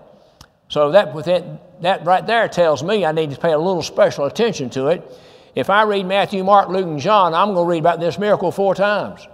[0.69, 4.27] So that, within, that right there tells me I need to pay a little special
[4.27, 5.11] attention to it.
[5.57, 8.53] If I read Matthew, Mark, Luke, and John, I'm going to read about this miracle
[8.53, 9.27] four times.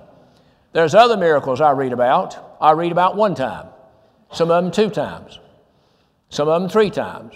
[0.73, 2.57] There's other miracles I read about.
[2.61, 3.67] I read about one time,
[4.33, 5.41] some of them two times,
[6.31, 7.35] some of them three times.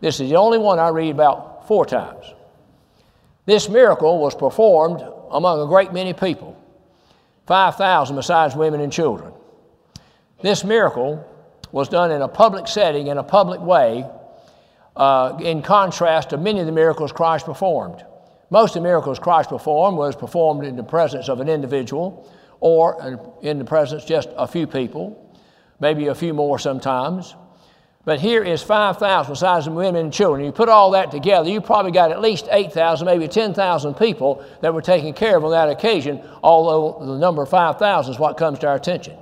[0.00, 2.24] This is the only one I read about four times.
[3.44, 6.60] This miracle was performed among a great many people
[7.46, 9.32] 5,000 besides women and children.
[10.40, 11.24] This miracle
[11.70, 14.08] was done in a public setting, in a public way,
[14.96, 18.04] uh, in contrast to many of the miracles Christ performed.
[18.50, 22.30] Most of the miracles Christ performed was performed in the presence of an individual
[22.60, 25.34] or in the presence just a few people,
[25.80, 27.34] maybe a few more sometimes.
[28.06, 30.44] But here is 5,000 besides women and children.
[30.44, 34.72] You put all that together, you probably got at least 8,000, maybe 10,000 people that
[34.72, 38.68] were taken care of on that occasion, although the number 5,000 is what comes to
[38.68, 39.18] our attention.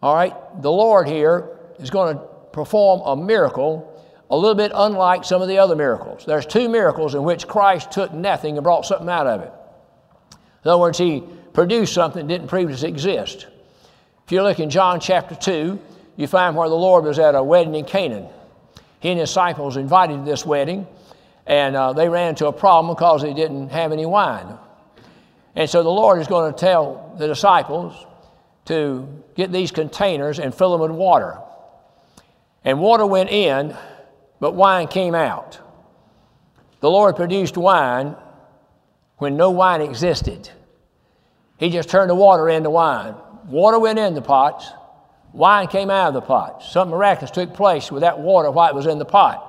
[0.00, 3.87] All right, the Lord here is going to perform a miracle
[4.30, 6.24] a little bit unlike some of the other miracles.
[6.26, 9.52] There's two miracles in which Christ took nothing and brought something out of it.
[10.64, 13.46] In other words, he produced something that didn't previously exist.
[14.26, 15.78] If you look in John chapter 2,
[16.16, 18.28] you find where the Lord was at a wedding in Canaan.
[19.00, 20.86] He and his disciples invited to this wedding,
[21.46, 24.58] and uh, they ran into a problem because they didn't have any wine.
[25.54, 28.06] And so the Lord is going to tell the disciples
[28.66, 31.38] to get these containers and fill them with water.
[32.64, 33.74] And water went in,
[34.40, 35.58] but wine came out.
[36.80, 38.16] The Lord produced wine
[39.16, 40.50] when no wine existed.
[41.58, 43.14] He just turned the water into wine.
[43.46, 44.70] Water went in the pots,
[45.32, 46.70] Wine came out of the pots.
[46.70, 49.44] Something miraculous took place with that water while it was in the pot.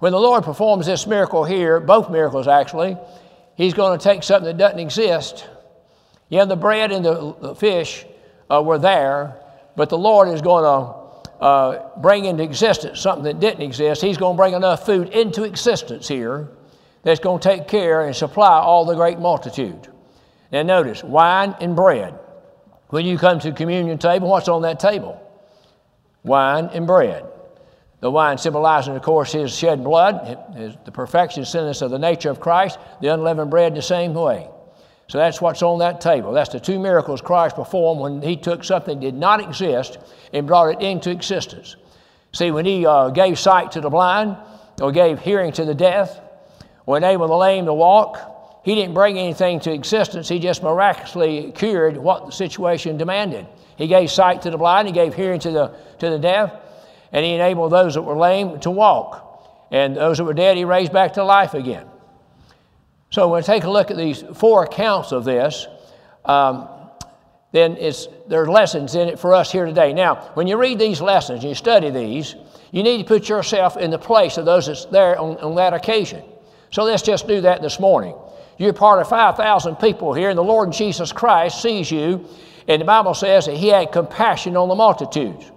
[0.00, 2.96] When the Lord performs this miracle here, both miracles actually,
[3.54, 5.48] He's going to take something that doesn't exist.
[6.28, 8.04] Yeah, the bread and the fish
[8.50, 9.40] uh, were there,
[9.76, 11.05] but the Lord is going to
[11.40, 14.02] uh, bring into existence something that didn't exist.
[14.02, 16.48] He's going to bring enough food into existence here
[17.02, 19.88] that's going to take care and supply all the great multitude.
[20.50, 22.18] Now, notice wine and bread.
[22.88, 25.20] When you come to communion table, what's on that table?
[26.22, 27.24] Wine and bread.
[28.00, 32.30] The wine symbolizing, of course, his shed blood, his, the perfection, sinless of the nature
[32.30, 34.48] of Christ, the unleavened bread in the same way.
[35.08, 36.32] So that's what's on that table.
[36.32, 39.98] That's the two miracles Christ performed when he took something that did not exist
[40.32, 41.76] and brought it into existence.
[42.32, 44.36] See, when he uh, gave sight to the blind,
[44.80, 46.20] or gave hearing to the deaf,
[46.84, 51.52] or enabled the lame to walk, he didn't bring anything to existence, he just miraculously
[51.52, 53.46] cured what the situation demanded.
[53.76, 56.52] He gave sight to the blind, he gave hearing to the, to the deaf,
[57.12, 59.22] and he enabled those that were lame to walk.
[59.70, 61.86] And those that were dead, he raised back to life again.
[63.10, 65.66] So when we take a look at these four accounts of this,
[66.24, 66.68] um,
[67.52, 69.92] then it's, there are lessons in it for us here today.
[69.92, 72.34] Now, when you read these lessons and you study these,
[72.72, 75.72] you need to put yourself in the place of those that's there on, on that
[75.72, 76.22] occasion.
[76.70, 78.14] So let's just do that this morning.
[78.58, 82.26] You're part of 5,000 people here, and the Lord Jesus Christ sees you.
[82.68, 85.50] And the Bible says that He had compassion on the multitudes.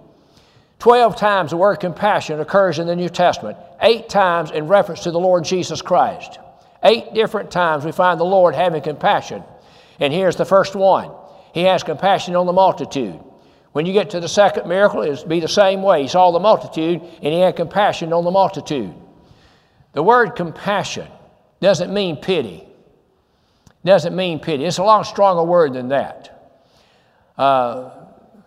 [0.78, 5.10] Twelve times the word compassion occurs in the New Testament, eight times in reference to
[5.10, 6.38] the Lord Jesus Christ.
[6.82, 9.42] Eight different times we find the Lord having compassion.
[9.98, 11.12] And here's the first one
[11.52, 13.20] He has compassion on the multitude.
[13.72, 16.02] When you get to the second miracle, it'll be the same way.
[16.02, 18.92] He saw the multitude and he had compassion on the multitude.
[19.92, 21.06] The word compassion
[21.60, 22.66] doesn't mean pity
[23.84, 24.64] doesn't mean pity.
[24.64, 26.52] It's a lot stronger word than that.
[27.36, 27.90] Uh,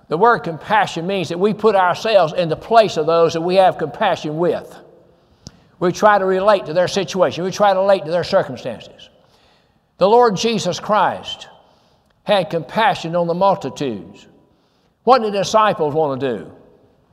[0.07, 3.55] the word compassion means that we put ourselves in the place of those that we
[3.55, 4.77] have compassion with.
[5.83, 9.09] We try to relate to their situation, we try to relate to their circumstances.
[9.97, 11.49] The Lord Jesus Christ
[12.23, 14.27] had compassion on the multitudes.
[15.03, 16.51] What did the disciples want to do?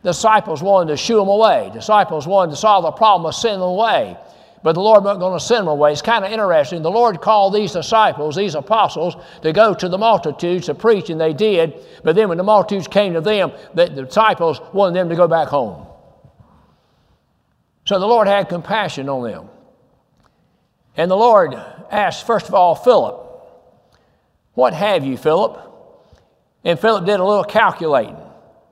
[0.03, 1.71] The disciples wanted to shoo them away.
[1.75, 4.17] Disciples wanted to solve the problem of sending them away
[4.63, 5.93] but the Lord wasn't going to send them away.
[5.93, 6.83] It's kind of interesting.
[6.83, 11.21] The Lord called these disciples, these apostles, to go to the multitudes to preach, and
[11.21, 11.81] they did.
[12.05, 15.27] But then when the multitudes came to them, the, the disciples wanted them to go
[15.27, 15.87] back home.
[17.91, 19.49] So the Lord had compassion on them.
[20.97, 21.55] And the Lord
[21.91, 23.17] asked, first of all, Philip,
[24.55, 25.61] What have you, Philip?
[26.63, 28.17] And Philip did a little calculating.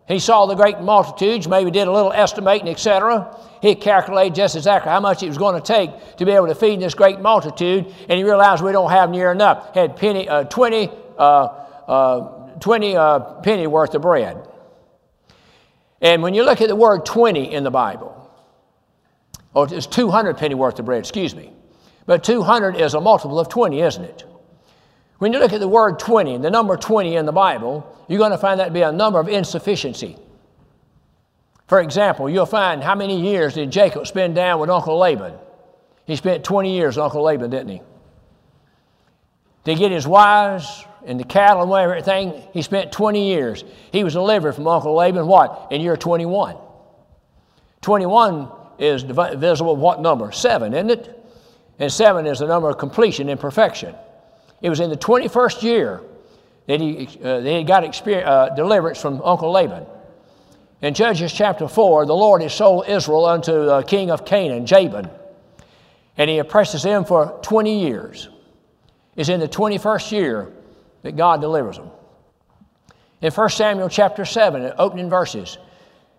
[0.07, 3.37] He saw the great multitudes, maybe did a little estimating, etc.
[3.61, 6.55] He calculated just exactly how much it was going to take to be able to
[6.55, 9.75] feed this great multitude, and he realized we don't have near enough.
[9.75, 11.23] Had penny, uh, 20, uh,
[11.89, 12.21] uh,
[12.61, 14.47] 20 uh, penny worth of bread.
[16.01, 18.18] And when you look at the word 20 in the Bible,
[19.59, 21.53] or it's 200 penny worth of bread, excuse me.
[22.07, 24.25] But 200 is a multiple of 20, isn't it?
[25.19, 28.31] When you look at the word 20, the number 20 in the Bible, you're going
[28.31, 30.17] to find that to be a number of insufficiency.
[31.67, 35.35] For example, you'll find how many years did Jacob spend down with Uncle Laban?
[36.07, 37.83] He spent 20 years with Uncle Laban, didn't he?
[39.65, 43.65] To get his wives and the cattle and everything, he spent 20 years.
[43.91, 45.67] He was delivered from Uncle Laban, what?
[45.73, 46.57] In year 21.
[47.81, 50.33] 21 is divisible what number?
[50.33, 51.15] Seven, isn't it?
[51.79, 53.95] And seven is the number of completion and perfection.
[54.61, 56.03] It was in the 21st year
[56.67, 59.87] that he, uh, that he got uh, deliverance from Uncle Laban.
[60.81, 65.11] In Judges chapter 4, the Lord has sold Israel unto the king of Canaan, Jabin,
[66.17, 68.29] and he oppresses them for 20 years.
[69.17, 70.53] It's in the 21st year
[71.03, 71.91] that God delivers them.
[73.21, 75.59] In 1 Samuel chapter 7, opening verses,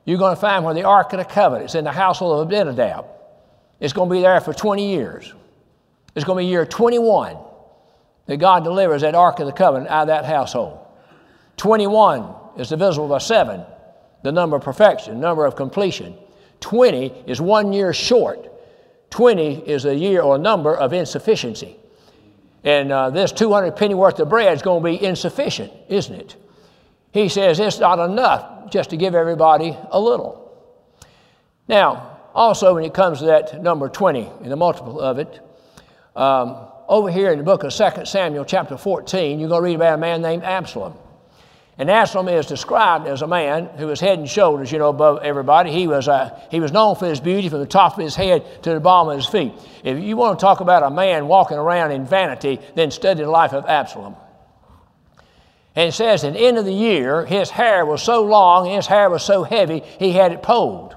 [0.10, 2.48] you're going to find where the Ark of the Covenant is in the household of
[2.48, 3.06] Abinadab.
[3.80, 5.32] It's going to be there for 20 years.
[6.15, 7.38] It's going to be year 21
[8.26, 10.80] that God delivers that Ark of the Covenant out of that household.
[11.58, 12.26] 21
[12.58, 13.62] is divisible by 7,
[14.24, 16.17] the number of perfection, number of completion.
[16.62, 18.50] 20 is one year short.
[19.12, 21.76] 20 is a year or a number of insufficiency.
[22.63, 26.36] And uh, this 200 penny worth of bread is going to be insufficient, isn't it?
[27.12, 30.51] He says it's not enough just to give everybody a little.
[31.67, 35.39] Now, also when it comes to that number 20 and the multiple of it,
[36.15, 39.75] um, over here in the book of 2 Samuel, chapter 14, you're going to read
[39.75, 40.95] about a man named Absalom.
[41.77, 45.19] And Absalom is described as a man who was head and shoulders, you know, above
[45.23, 45.71] everybody.
[45.71, 48.63] He was, uh, he was known for his beauty from the top of his head
[48.63, 49.53] to the bottom of his feet.
[49.84, 53.29] If you want to talk about a man walking around in vanity, then study the
[53.29, 54.17] life of Absalom.
[55.75, 58.88] And it says, at the end of the year, his hair was so long, his
[58.88, 60.95] hair was so heavy, he had it polled.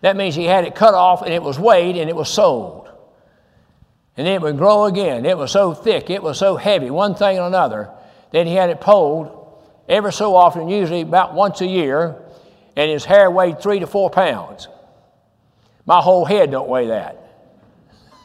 [0.00, 2.86] That means he had it cut off and it was weighed and it was sold
[4.16, 5.26] and it would grow again.
[5.26, 7.90] It was so thick, it was so heavy, one thing and another.
[8.32, 9.32] Then he had it polled
[9.88, 12.16] ever so often, usually about once a year,
[12.76, 14.68] and his hair weighed three to four pounds.
[15.84, 17.22] My whole head don't weigh that,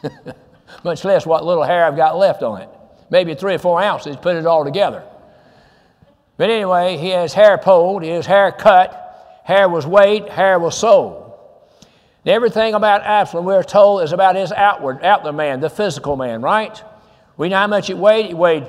[0.83, 2.69] much less what little hair I've got left on it.
[3.09, 5.03] Maybe three or four ounces, put it all together.
[6.41, 11.38] But anyway, he has hair polled, his hair cut, hair was weighed, hair was sold.
[12.25, 16.84] Everything about Absalom, we're told, is about his outward, outward man, the physical man, right?
[17.38, 18.32] We know how much it weighed.
[18.32, 18.67] It weighed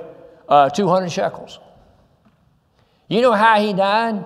[0.51, 1.61] uh, 200 shekels.
[3.09, 4.23] You know how he died?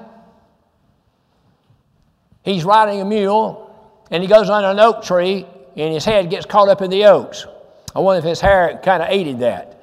[2.42, 3.72] He's riding a mule,
[4.10, 7.04] and he goes under an oak tree, and his head gets caught up in the
[7.04, 7.46] oaks.
[7.94, 9.75] I wonder if his hair kind of aided that.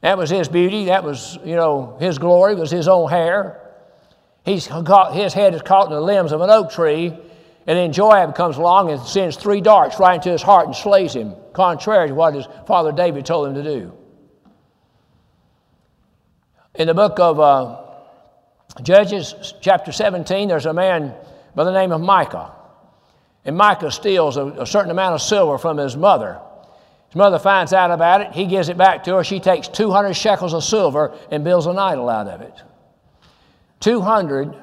[0.00, 0.86] That was his beauty.
[0.86, 3.60] That was, you know, his glory was his own hair.
[4.44, 7.92] He's caught, his head is caught in the limbs of an oak tree, and then
[7.92, 12.08] Joab comes along and sends three darts right into his heart and slays him, contrary
[12.08, 13.92] to what his father David told him to do.
[16.76, 17.84] In the book of uh,
[18.82, 21.12] Judges, chapter 17, there's a man
[21.54, 22.52] by the name of Micah.
[23.44, 26.40] And Micah steals a, a certain amount of silver from his mother.
[27.08, 28.32] His mother finds out about it.
[28.32, 29.24] He gives it back to her.
[29.24, 32.54] She takes 200 shekels of silver and builds an idol out of it.
[33.80, 34.54] 200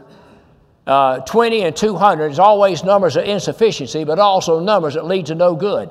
[0.88, 5.36] uh, 20 and 200 is always numbers of insufficiency, but also numbers that lead to
[5.36, 5.90] no good.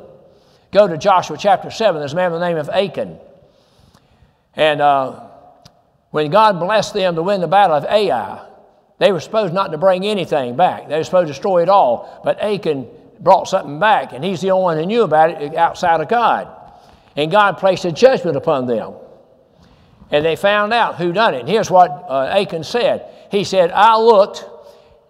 [0.71, 2.01] Go to Joshua chapter 7.
[2.01, 3.19] There's a man by the name of Achan.
[4.55, 5.29] And uh,
[6.11, 8.47] when God blessed them to win the battle of Ai,
[8.99, 10.89] they were supposed not to bring anything back.
[10.89, 12.21] They were supposed to destroy it all.
[12.23, 12.87] But Achan
[13.21, 16.49] brought something back, and he's the only one who knew about it outside of God.
[17.17, 18.95] And God placed a judgment upon them.
[20.11, 21.41] And they found out who done it.
[21.41, 23.09] And here's what uh, Achan said.
[23.31, 24.45] He said, I looked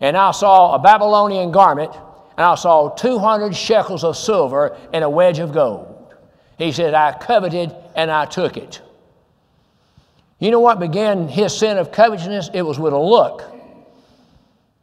[0.01, 5.09] and I saw a Babylonian garment, and I saw 200 shekels of silver and a
[5.09, 6.15] wedge of gold.
[6.59, 8.81] He said, I coveted and I took it.
[10.39, 12.51] You know what began his sin of covetousness?
[12.53, 13.54] It was with a look.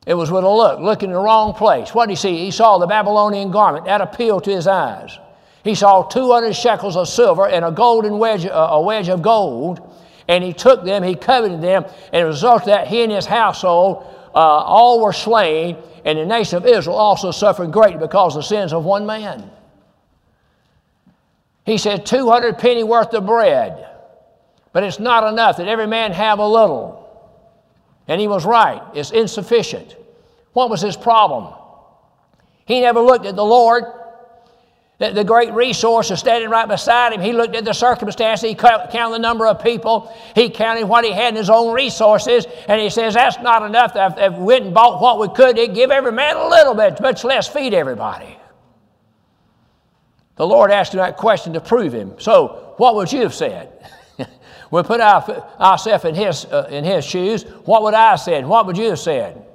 [0.05, 1.93] It was with a look, looking in the wrong place.
[1.93, 2.37] What did he see?
[2.37, 3.85] He saw the Babylonian garment.
[3.85, 5.17] That appealed to his eyes.
[5.63, 9.79] He saw 200 shekels of silver and a golden wedge, a wedge of gold,
[10.27, 13.11] and he took them, he coveted them, and as a result of that, he and
[13.11, 18.35] his household uh, all were slain, and the nation of Israel also suffered greatly because
[18.35, 19.51] of the sins of one man.
[21.63, 23.87] He said, 200 penny worth of bread,
[24.73, 27.00] but it's not enough that every man have a little.
[28.11, 28.81] And he was right.
[28.93, 29.95] It's insufficient.
[30.51, 31.53] What was his problem?
[32.65, 33.85] He never looked at the Lord.
[34.97, 37.21] The, the great resource standing right beside him.
[37.21, 38.49] He looked at the circumstances.
[38.49, 40.13] He counted the number of people.
[40.35, 42.45] He counted what he had in his own resources.
[42.67, 43.93] And he says, That's not enough.
[43.95, 46.99] If, we went and bought what we could, he'd give every man a little bit,
[46.99, 48.37] much less feed everybody.
[50.35, 52.15] The Lord asked him that question to prove him.
[52.19, 53.71] So, what would you have said?
[54.71, 55.21] We put our,
[55.59, 57.43] ourselves in his, uh, in his shoes.
[57.65, 58.45] What would I have said?
[58.45, 59.45] What would you have said?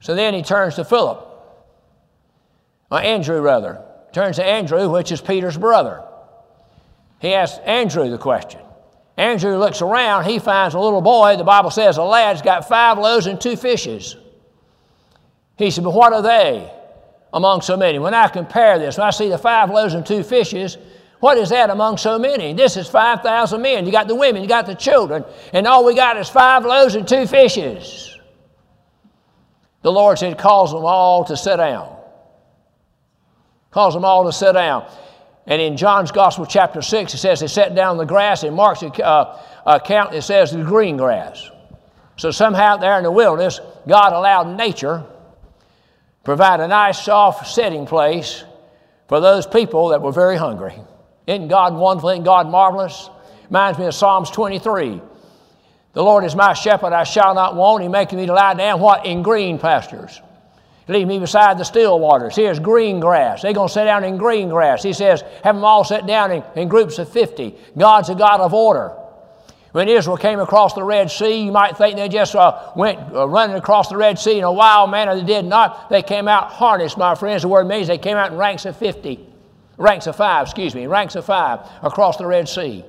[0.00, 1.26] So then he turns to Philip,
[2.90, 3.82] or Andrew rather.
[4.12, 6.02] Turns to Andrew, which is Peter's brother.
[7.18, 8.60] He asks Andrew the question.
[9.16, 12.98] Andrew looks around, he finds a little boy, the Bible says a lad's got five
[12.98, 14.16] loaves and two fishes.
[15.56, 16.70] He said, But what are they?
[17.32, 17.98] among so many.
[17.98, 20.78] When I compare this, when I see the five loaves and two fishes,
[21.20, 22.52] what is that among so many?
[22.52, 23.86] This is 5,000 men.
[23.86, 26.94] You got the women, you got the children, and all we got is five loaves
[26.94, 28.16] and two fishes.
[29.82, 31.96] The Lord said, Cause them all to sit down.
[33.70, 34.88] Cause them all to sit down.
[35.46, 38.44] And in John's Gospel, chapter 6, it says they sat down in the grass.
[38.44, 41.50] In Mark's uh, account, it says the green grass.
[42.16, 45.04] So somehow there in the wilderness, God allowed nature
[46.24, 48.44] provide a nice, soft setting place
[49.08, 50.74] for those people that were very hungry.
[51.28, 52.08] Isn't God wonderful?
[52.08, 53.10] Isn't God marvelous?
[53.50, 55.00] Reminds me of Psalms 23.
[55.92, 57.82] The Lord is my shepherd, I shall not want.
[57.82, 59.04] He maketh me to lie down, what?
[59.04, 60.22] In green pastures.
[60.86, 62.34] Leave me beside the still waters.
[62.34, 63.42] Here's green grass.
[63.42, 64.82] They're going to sit down in green grass.
[64.82, 67.54] He says, have them all sit down in, in groups of 50.
[67.76, 68.94] God's a God of order.
[69.72, 73.28] When Israel came across the Red Sea, you might think they just uh, went uh,
[73.28, 75.14] running across the Red Sea in a wild manner.
[75.14, 75.90] They did not.
[75.90, 77.42] They came out harnessed, my friends.
[77.42, 79.26] The word means they came out in ranks of 50,
[79.78, 82.84] ranks of five, excuse me, ranks of five across the Red Sea.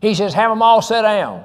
[0.00, 1.44] He says, Have them all sit down.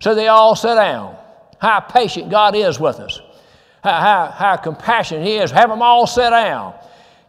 [0.00, 1.16] So they all sit down.
[1.58, 3.20] How patient God is with us,
[3.82, 5.50] how, how, how compassionate He is.
[5.50, 6.74] Have them all sit down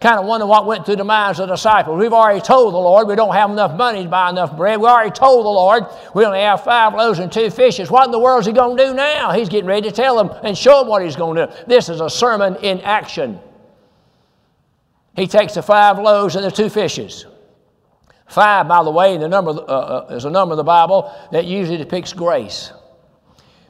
[0.05, 1.97] kind of wonder what went through the minds of the disciples.
[1.97, 4.79] We've already told the Lord we don't have enough money to buy enough bread.
[4.79, 7.89] We already told the Lord we only have five loaves and two fishes.
[7.89, 9.31] What in the world is he going to do now?
[9.31, 11.53] He's getting ready to tell them and show them what he's going to do.
[11.65, 13.39] This is a sermon in action.
[15.15, 17.25] He takes the five loaves and the two fishes.
[18.27, 21.45] Five, by the way, the number uh, uh, is a number of the Bible that
[21.45, 22.71] usually depicts grace.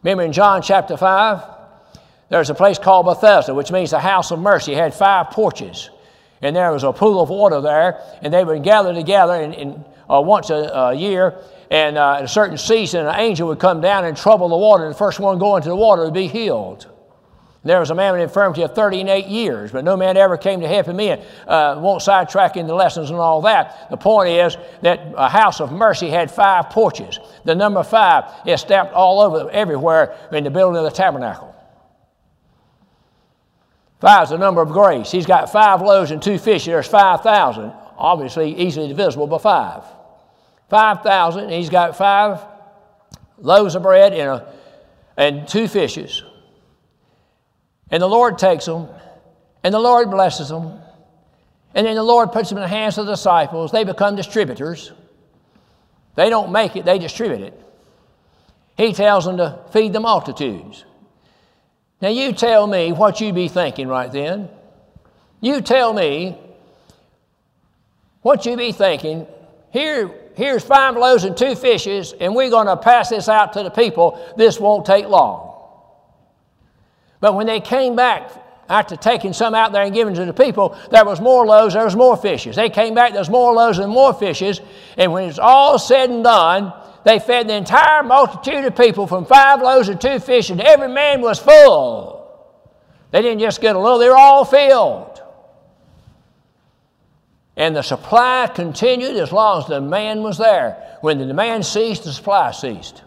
[0.01, 1.43] Remember in John chapter 5,
[2.29, 4.73] there's a place called Bethesda, which means the house of mercy.
[4.73, 5.89] It had five porches
[6.41, 9.85] and there was a pool of water there, and they would gather together in, in
[10.09, 11.39] uh, once a, a, year,
[11.71, 14.85] and uh, at a certain season, an angel would come down and trouble the water,
[14.85, 16.87] and the first one going to the water would be healed.
[17.65, 20.67] There was a man with infirmity of 38 years, but no man ever came to
[20.67, 21.19] help him in.
[21.47, 23.89] Uh, won't sidetrack into lessons and all that.
[23.89, 27.19] The point is that a house of mercy had five porches.
[27.43, 31.55] The number five is stamped all over, everywhere in the building of the tabernacle.
[33.99, 35.09] Five is the number of grace.
[35.09, 36.65] He's got five loaves and two fish.
[36.65, 37.73] There's 5,000.
[37.97, 39.83] Obviously, easily divisible by five.
[40.69, 41.49] 5,000.
[41.49, 42.45] He's got five
[43.39, 44.53] loaves of bread and, a,
[45.17, 46.23] and two fishes.
[47.95, 48.89] And the Lord takes them,
[49.63, 50.81] and the Lord blesses them.
[51.73, 53.71] And then the Lord puts them in the hands of the disciples.
[53.71, 54.91] They become distributors.
[56.15, 57.61] They don't make it, they distribute it.
[58.75, 60.83] He tells them to feed the multitudes.
[62.01, 64.49] Now, you tell me what you be thinking right then.
[65.39, 66.37] You tell me
[68.23, 69.25] what you be thinking.
[69.71, 73.63] Here, here's five loaves and two fishes, and we're going to pass this out to
[73.63, 74.21] the people.
[74.35, 75.54] This won't take long.
[77.25, 78.29] But when they came back
[78.69, 81.83] after taking some out there and giving to the people, there was more loaves, there
[81.83, 82.55] was more fishes.
[82.55, 84.61] They came back, there's more loaves and more fishes.
[84.95, 86.71] And when it's all said and done,
[87.03, 90.87] they fed the entire multitude of people from five loaves and two fish, and every
[90.87, 92.29] man was full.
[93.09, 95.19] They didn't just get a little, they were all filled.
[97.57, 100.99] And the supply continued as long as the demand was there.
[101.01, 103.01] When the demand ceased, the supply ceased.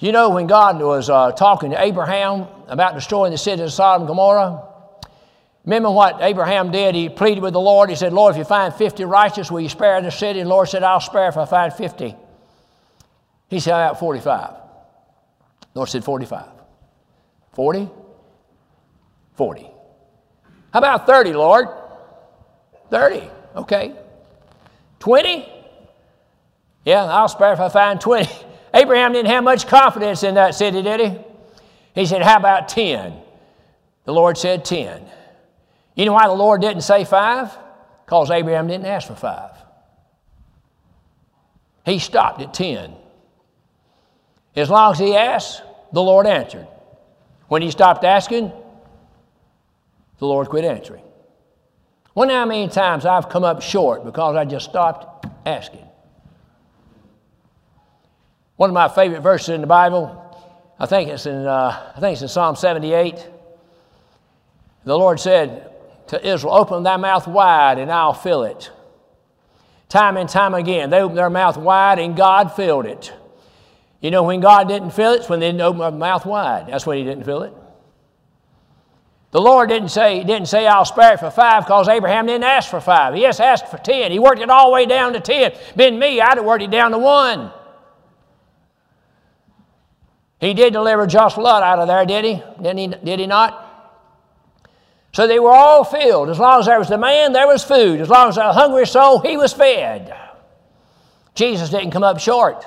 [0.00, 4.02] You know, when God was uh, talking to Abraham about destroying the city of Sodom
[4.02, 4.66] and Gomorrah,
[5.64, 6.94] Remember what Abraham did?
[6.94, 7.90] He pleaded with the Lord.
[7.90, 10.40] He said, Lord, if you find 50 righteous, will you spare the city?
[10.40, 12.16] And the Lord said, I'll spare if I find 50.
[13.48, 14.50] He said, How about 45?
[14.50, 16.46] The Lord said, 45.
[17.52, 17.90] 40?
[19.34, 19.70] 40.
[20.72, 21.68] How about 30, Lord?
[22.90, 23.30] 30.
[23.56, 23.94] Okay.
[24.98, 25.48] 20?
[26.84, 28.28] Yeah, I'll spare if I find 20.
[28.72, 31.18] Abraham didn't have much confidence in that city, did he?
[31.94, 33.14] He said, How about 10?
[34.04, 35.04] The Lord said 10.
[35.94, 37.56] You know why the Lord didn't say five?
[38.04, 39.52] Because Abraham didn't ask for five.
[41.84, 42.94] He stopped at 10.
[44.56, 45.62] As long as he asked,
[45.92, 46.66] the Lord answered.
[47.48, 48.52] When he stopped asking,
[50.18, 51.02] the Lord quit answering.
[52.14, 55.86] Wonder how many times I've come up short because I just stopped asking.
[58.60, 60.36] One of my favorite verses in the Bible,
[60.78, 63.26] I think it's in, uh, I think it's in Psalm 78.
[64.84, 65.70] The Lord said
[66.08, 68.70] to Israel, Open thy mouth wide and I'll fill it.
[69.88, 73.14] Time and time again, they opened their mouth wide and God filled it.
[74.02, 75.20] You know when God didn't fill it?
[75.20, 76.66] It's when they didn't open their mouth wide.
[76.66, 77.54] That's when He didn't fill it.
[79.30, 82.68] The Lord didn't say, didn't say I'll spare it for five because Abraham didn't ask
[82.68, 83.14] for five.
[83.14, 84.12] He just asked for ten.
[84.12, 85.54] He worked it all the way down to ten.
[85.76, 87.52] Been me, I'd have worked it down to one.
[90.40, 92.42] He did deliver Lot out of there, did he?
[92.62, 92.86] Didn't he?
[92.88, 93.66] Did he not?
[95.12, 96.30] So they were all filled.
[96.30, 98.00] As long as there was the man, there was food.
[98.00, 100.16] As long as a hungry soul, he was fed.
[101.34, 102.64] Jesus didn't come up short.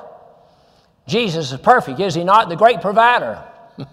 [1.08, 2.50] Jesus is perfect, is he not?
[2.50, 3.44] The great provider.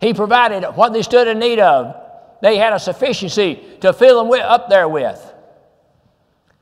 [0.00, 2.00] He provided what they stood in need of.
[2.40, 5.27] They had a sufficiency to fill them up there with.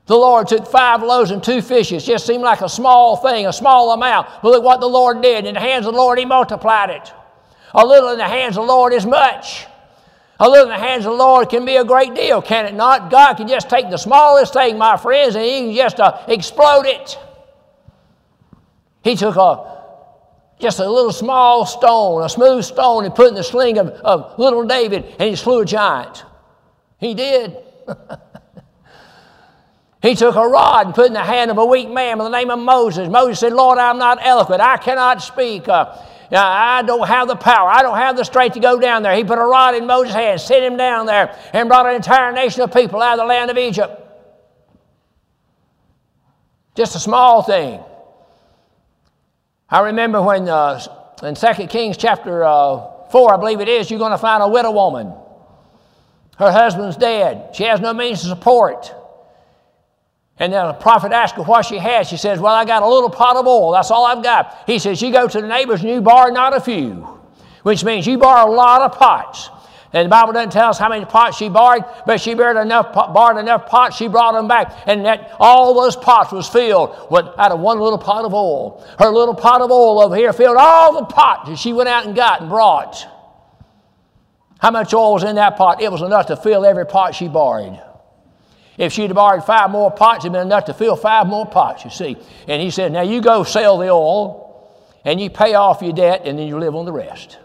[0.07, 2.05] The Lord took five loaves and two fishes.
[2.05, 4.27] Just seemed like a small thing, a small amount.
[4.41, 5.45] But look what the Lord did.
[5.45, 7.13] In the hands of the Lord, He multiplied it.
[7.73, 9.67] A little in the hands of the Lord is much.
[10.39, 12.73] A little in the hands of the Lord can be a great deal, can it
[12.73, 13.11] not?
[13.11, 16.85] God can just take the smallest thing, my friends, and He can just uh, explode
[16.85, 17.19] it.
[19.03, 19.77] He took a
[20.59, 24.39] just a little small stone, a smooth stone, and put in the sling of, of
[24.39, 26.25] little David, and he slew a giant.
[26.99, 27.57] He did.
[30.07, 32.29] he took a rod and put in the hand of a weak man by the
[32.29, 33.09] name of Moses.
[33.09, 34.61] Moses said, Lord, I'm not eloquent.
[34.61, 35.67] I cannot speak.
[35.67, 36.01] Uh,
[36.31, 37.69] I don't have the power.
[37.69, 39.13] I don't have the strength to go down there.
[39.15, 42.31] He put a rod in Moses' hand, sent him down there, and brought an entire
[42.31, 44.01] nation of people out of the land of Egypt.
[46.75, 47.81] Just a small thing.
[49.69, 50.79] I remember when uh,
[51.23, 54.47] in 2 Kings chapter uh, 4, I believe it is, you're going to find a
[54.47, 55.13] widow woman.
[56.37, 57.55] Her husband's dead.
[57.55, 58.93] She has no means of support.
[60.39, 62.05] And then the prophet asked her what she had.
[62.05, 63.71] She says, Well, I got a little pot of oil.
[63.71, 64.63] That's all I've got.
[64.67, 67.07] He says, You go to the neighbors and you borrow not a few,
[67.63, 69.49] which means you borrow a lot of pots.
[69.93, 72.93] And the Bible doesn't tell us how many pots she borrowed, but she borrowed enough,
[72.93, 74.83] borrowed enough pots, she brought them back.
[74.85, 78.85] And that all those pots was filled with, out of one little pot of oil.
[78.99, 82.05] Her little pot of oil over here filled all the pots that she went out
[82.05, 83.07] and got and brought.
[84.59, 85.81] How much oil was in that pot?
[85.81, 87.81] It was enough to fill every pot she borrowed.
[88.77, 91.83] If she'd have borrowed five more pots, it'd been enough to fill five more pots,
[91.83, 92.15] you see.
[92.47, 94.71] And he said, Now you go sell the oil
[95.03, 97.39] and you pay off your debt and then you live on the rest.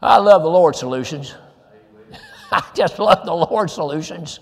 [0.00, 1.34] I love the Lord solutions.
[2.50, 4.40] I just love the Lord solutions.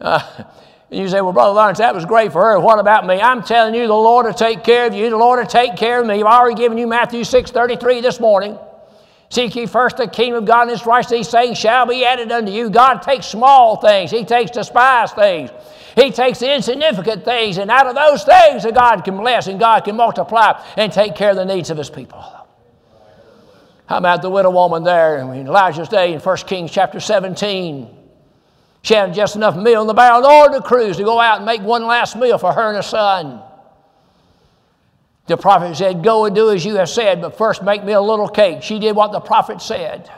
[0.00, 0.44] Uh,
[0.90, 2.60] you say, well, Brother Lawrence, that was great for her.
[2.60, 3.20] What about me?
[3.20, 5.08] I'm telling you, the Lord will take care of you.
[5.08, 6.14] The Lord will take care of me.
[6.16, 8.58] I've already given you Matthew 6 33 this morning.
[9.32, 12.30] Seek ye first the kingdom of God and his righteousness, these things shall be added
[12.30, 12.68] unto you.
[12.68, 15.48] God takes small things, He takes despised things.
[15.96, 19.58] He takes the insignificant things, and out of those things, that God can bless and
[19.58, 22.20] God can multiply and take care of the needs of His people.
[23.86, 27.88] How about the widow woman there in Elijah's day in 1 Kings chapter 17?
[28.82, 31.46] She had just enough meal in the barrel or the cruse to go out and
[31.46, 33.42] make one last meal for her and her son.
[35.26, 38.00] The prophet said, Go and do as you have said, but first make me a
[38.00, 38.62] little cake.
[38.62, 40.10] She did what the prophet said.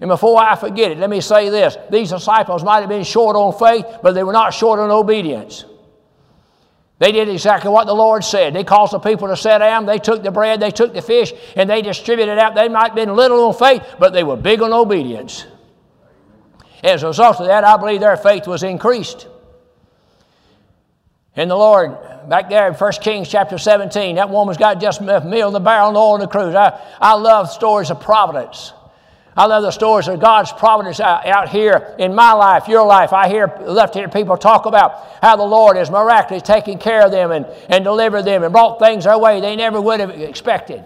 [0.00, 3.36] And before I forget it, let me say this these disciples might have been short
[3.36, 5.64] on faith, but they were not short on obedience.
[6.98, 8.54] They did exactly what the Lord said.
[8.54, 9.86] They caused the people to sit down.
[9.86, 12.54] They took the bread, they took the fish, and they distributed it out.
[12.54, 15.46] They might have been little on faith, but they were big on obedience.
[16.82, 19.26] As a result of that, I believe their faith was increased.
[21.34, 21.96] And the Lord,
[22.28, 25.60] back there in 1 Kings chapter 17, that woman's got just enough meal in the
[25.60, 26.54] barrel and oil in the cruse.
[26.54, 28.72] I, I love stories of providence.
[29.34, 33.14] I love the stories of God's providence out, out, here in my life, your life.
[33.14, 37.10] I hear left here people talk about how the Lord has miraculously taken care of
[37.10, 40.84] them and, and delivered them and brought things their way they never would have expected.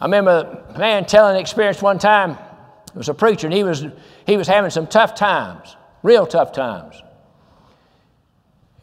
[0.00, 2.38] I remember a man telling an experience one time.
[2.86, 3.84] It was a preacher, and he was,
[4.26, 7.02] he was having some tough times, real tough times.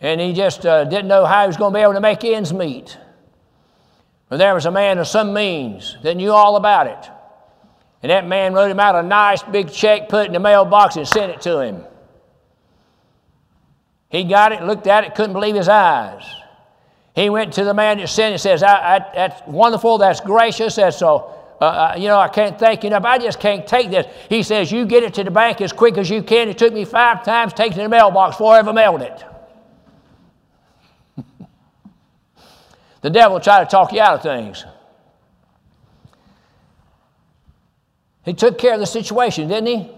[0.03, 2.25] And he just uh, didn't know how he was going to be able to make
[2.25, 2.97] ends meet.
[4.27, 7.09] But there was a man of some means that knew all about it.
[8.03, 10.97] And that man wrote him out a nice big check, put it in the mailbox,
[10.97, 11.85] and sent it to him.
[14.09, 16.23] He got it, looked at it, couldn't believe his eyes.
[17.15, 20.19] He went to the man that sent it and says, I, I, That's wonderful, that's
[20.19, 23.05] gracious, that's so, uh, uh, you know, I can't thank you enough.
[23.05, 24.05] I just can't take this.
[24.27, 26.49] He says, You get it to the bank as quick as you can.
[26.49, 29.23] It took me five times, take it to the mailbox before I ever mailed it.
[33.03, 34.65] The devil tried to talk you out of things.
[38.23, 39.91] He took care of the situation, didn't he?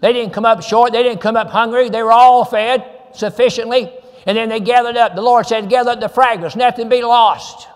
[0.00, 0.92] They didn't come up short.
[0.92, 1.90] They didn't come up hungry.
[1.90, 3.92] They were all fed sufficiently.
[4.24, 5.14] And then they gathered up.
[5.14, 7.68] The Lord said, Gather up the fragments, nothing be lost.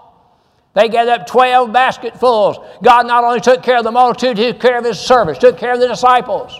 [0.75, 2.57] They gathered up 12 basketfuls.
[2.83, 5.59] God not only took care of the multitude, He took care of His servants, took
[5.59, 6.59] care of the disciples.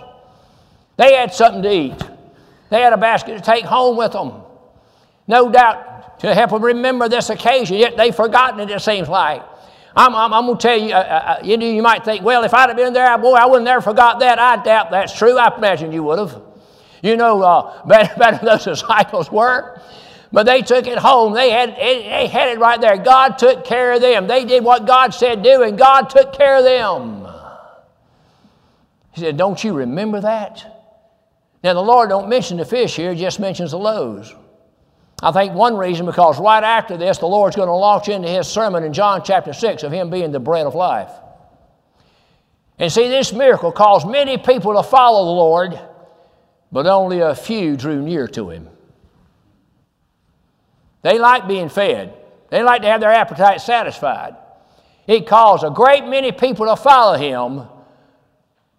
[0.99, 1.99] They had something to eat.
[2.69, 4.43] They had a basket to take home with them.
[5.27, 5.92] No doubt
[6.23, 9.43] to help them remember this occasion, yet they've forgotten it, it seems like.
[9.95, 12.25] I'm, I'm, I'm going to tell you, uh, uh, uh, you, know, you might think,
[12.25, 14.39] well, if I'd have been there, boy, I would have forgot that.
[14.39, 15.37] I doubt that's true.
[15.37, 16.41] I imagine you would have.
[17.03, 19.81] You know, uh, better, better those disciples were.
[20.31, 21.35] But they took it home.
[21.35, 22.97] They had, they had it right there.
[22.97, 24.29] God took care of them.
[24.29, 27.27] They did what God said do, and God took care of them.
[29.11, 30.65] He said, Don't you remember that?
[31.63, 34.35] Now, the Lord don't mention the fish here, just mentions the loaves.
[35.23, 38.49] I think one reason because right after this, the Lord's going to launch into his
[38.49, 41.13] sermon in John chapter 6 of him being the bread of life.
[42.79, 45.81] And see, this miracle caused many people to follow the Lord,
[46.73, 48.69] but only a few drew near to him.
[51.03, 52.15] They like being fed,
[52.51, 54.35] they like to have their appetite satisfied.
[55.07, 57.69] It caused a great many people to follow him,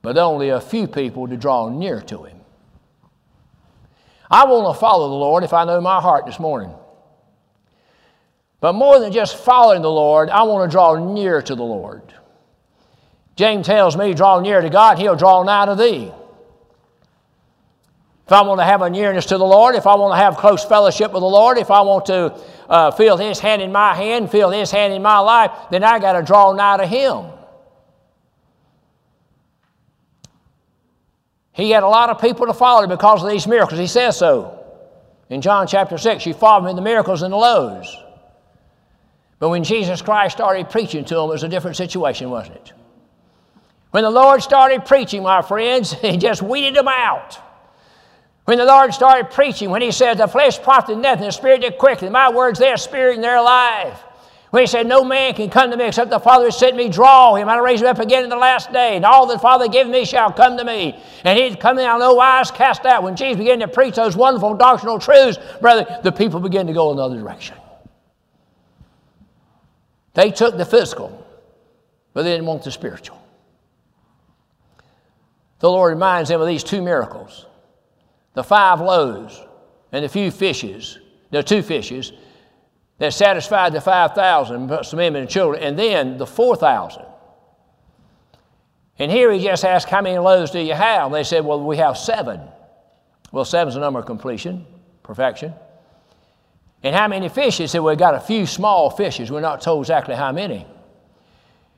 [0.02, 2.33] but only a few people to draw near to him.
[4.34, 6.74] I want to follow the Lord if I know my heart this morning.
[8.62, 12.02] But more than just following the Lord, I want to draw near to the Lord.
[13.36, 16.12] James tells me, draw near to God, he'll draw nigh to thee.
[18.26, 20.38] If I want to have a nearness to the Lord, if I want to have
[20.38, 22.36] close fellowship with the Lord, if I want to
[22.68, 26.00] uh, feel His hand in my hand, feel His hand in my life, then I
[26.00, 27.26] got to draw nigh to Him.
[31.54, 33.80] He had a lot of people to follow because of these miracles.
[33.80, 34.60] He says so.
[35.30, 37.96] In John chapter 6, you followed me in the miracles and the loaves.
[39.40, 42.74] But when Jesus Christ started preaching to them, it was a different situation, wasn't it?
[43.92, 47.40] When the Lord started preaching, my friends, He just weeded them out.
[48.46, 51.78] When the Lord started preaching, when He said, The flesh profiteth nothing, the spirit did
[51.78, 52.12] quicken.
[52.12, 53.98] My words, they're spirit and they're alive.
[54.54, 56.88] When he said, No man can come to me except the Father has sent me,
[56.88, 57.50] draw him.
[57.50, 58.96] I'll raise him up again in the last day.
[58.96, 60.96] And all that the Father gave me shall come to me.
[61.24, 63.02] And he'd come in on no wise cast out.
[63.02, 66.92] When Jesus began to preach those wonderful doctrinal truths, brother, the people began to go
[66.92, 67.58] another direction.
[70.14, 71.26] They took the physical,
[72.14, 73.20] but they didn't want the spiritual.
[75.62, 77.48] The Lord reminds them of these two miracles
[78.36, 79.42] the five loaves
[79.92, 81.00] and the few fishes,
[81.32, 82.14] the two fishes,
[83.04, 87.04] that satisfied the 5,000, some women and children, and then the 4,000.
[88.98, 91.08] And here he just asked, How many loaves do you have?
[91.08, 92.40] And they said, Well, we have seven.
[93.34, 94.66] Well, seven's a number of completion,
[95.04, 95.54] perfection.
[96.82, 97.58] And how many fishes?
[97.58, 99.30] He said, We've got a few small fishes.
[99.30, 100.66] We're not told exactly how many.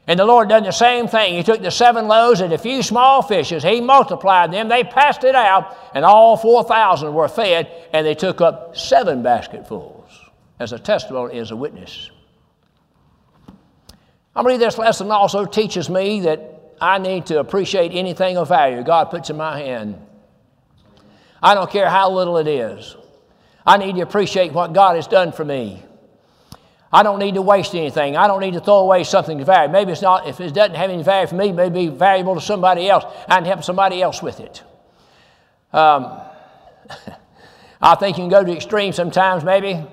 [0.05, 1.33] And the Lord done the same thing.
[1.33, 3.63] He took the seven loaves and a few small fishes.
[3.63, 4.67] He multiplied them.
[4.67, 9.94] They passed it out, and all 4,000 were fed, and they took up seven basketfuls
[10.59, 12.09] as a testimony, as a witness.
[14.35, 18.83] I believe this lesson also teaches me that I need to appreciate anything of value
[18.83, 19.97] God puts in my hand.
[21.41, 22.95] I don't care how little it is.
[23.65, 25.83] I need to appreciate what God has done for me.
[26.91, 28.15] I don't need to waste anything.
[28.15, 29.71] I don't need to throw away something of value.
[29.71, 32.35] Maybe it's not, if it doesn't have any value for me, it may be valuable
[32.35, 33.03] to somebody else.
[33.27, 34.63] I can help somebody else with it.
[35.73, 36.19] Um,
[37.81, 39.85] I think you can go to extreme sometimes, maybe.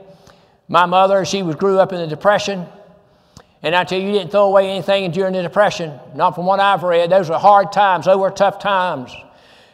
[0.68, 2.66] My mother, she was, grew up in the Depression.
[3.62, 5.98] And I tell you, you didn't throw away anything during the Depression.
[6.14, 7.10] Not from what I've read.
[7.10, 8.06] Those were hard times.
[8.06, 9.14] Those were tough times.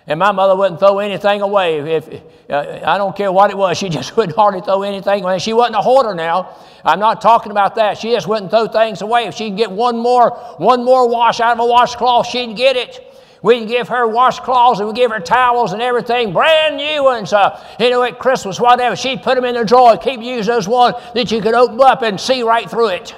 [0.07, 1.97] And my mother wouldn't throw anything away.
[1.97, 2.09] If,
[2.49, 5.39] uh, I don't care what it was, she just wouldn't hardly throw anything away.
[5.39, 6.57] She wasn't a hoarder now.
[6.85, 7.99] I'm not talking about that.
[7.99, 9.25] She just wouldn't throw things away.
[9.25, 12.77] If she can get one more, one more wash out of a washcloth, she'd get
[12.77, 13.08] it.
[13.43, 17.33] We'd give her washcloths and we'd give her towels and everything, brand new ones.
[17.33, 18.97] Uh, you know, at Christmas, whatever.
[18.97, 22.03] She'd put them in the drawer, keep using those ones that you could open up
[22.03, 23.15] and see right through it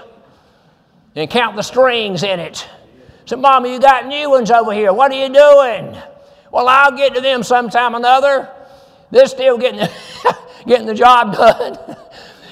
[1.16, 2.68] and count the strings in it.
[3.24, 4.92] So, Mama, you got new ones over here.
[4.92, 5.96] What are you doing?
[6.52, 8.48] Well, I'll get to them sometime or another.
[9.10, 9.88] They're still getting,
[10.66, 11.96] getting the job done.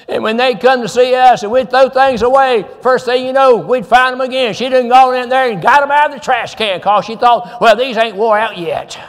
[0.09, 3.31] And when they come to see us and we'd throw things away, first thing you
[3.31, 4.55] know, we'd find them again.
[4.55, 7.15] She didn't go in there and got them out of the trash can because she
[7.15, 8.99] thought, well, these ain't wore out yet.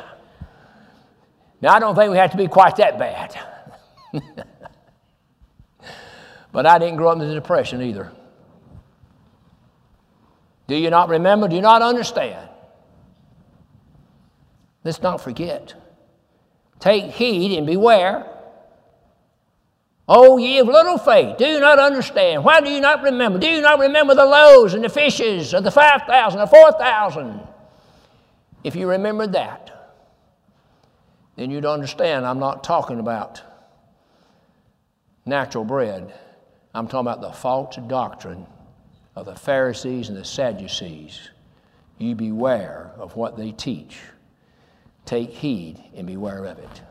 [1.63, 3.35] Now, I don't think we have to be quite that bad.
[6.53, 8.13] but I didn't grow up in the Depression either.
[10.67, 11.49] Do you not remember?
[11.49, 12.47] Do you not understand?
[14.85, 15.73] Let's not forget.
[16.79, 18.27] Take heed and beware
[20.13, 22.43] Oh, ye of little faith, do you not understand?
[22.43, 23.39] Why do you not remember?
[23.39, 27.41] Do you not remember the loaves and the fishes of the 5,000, the 4,000?
[28.65, 29.95] If you remember that,
[31.37, 33.41] then you'd understand I'm not talking about
[35.27, 36.13] natural bread.
[36.75, 38.49] I'm talking about the false doctrine
[39.15, 41.31] of the Pharisees and the Sadducees.
[41.99, 44.01] You beware of what they teach.
[45.05, 46.83] Take heed and beware of it.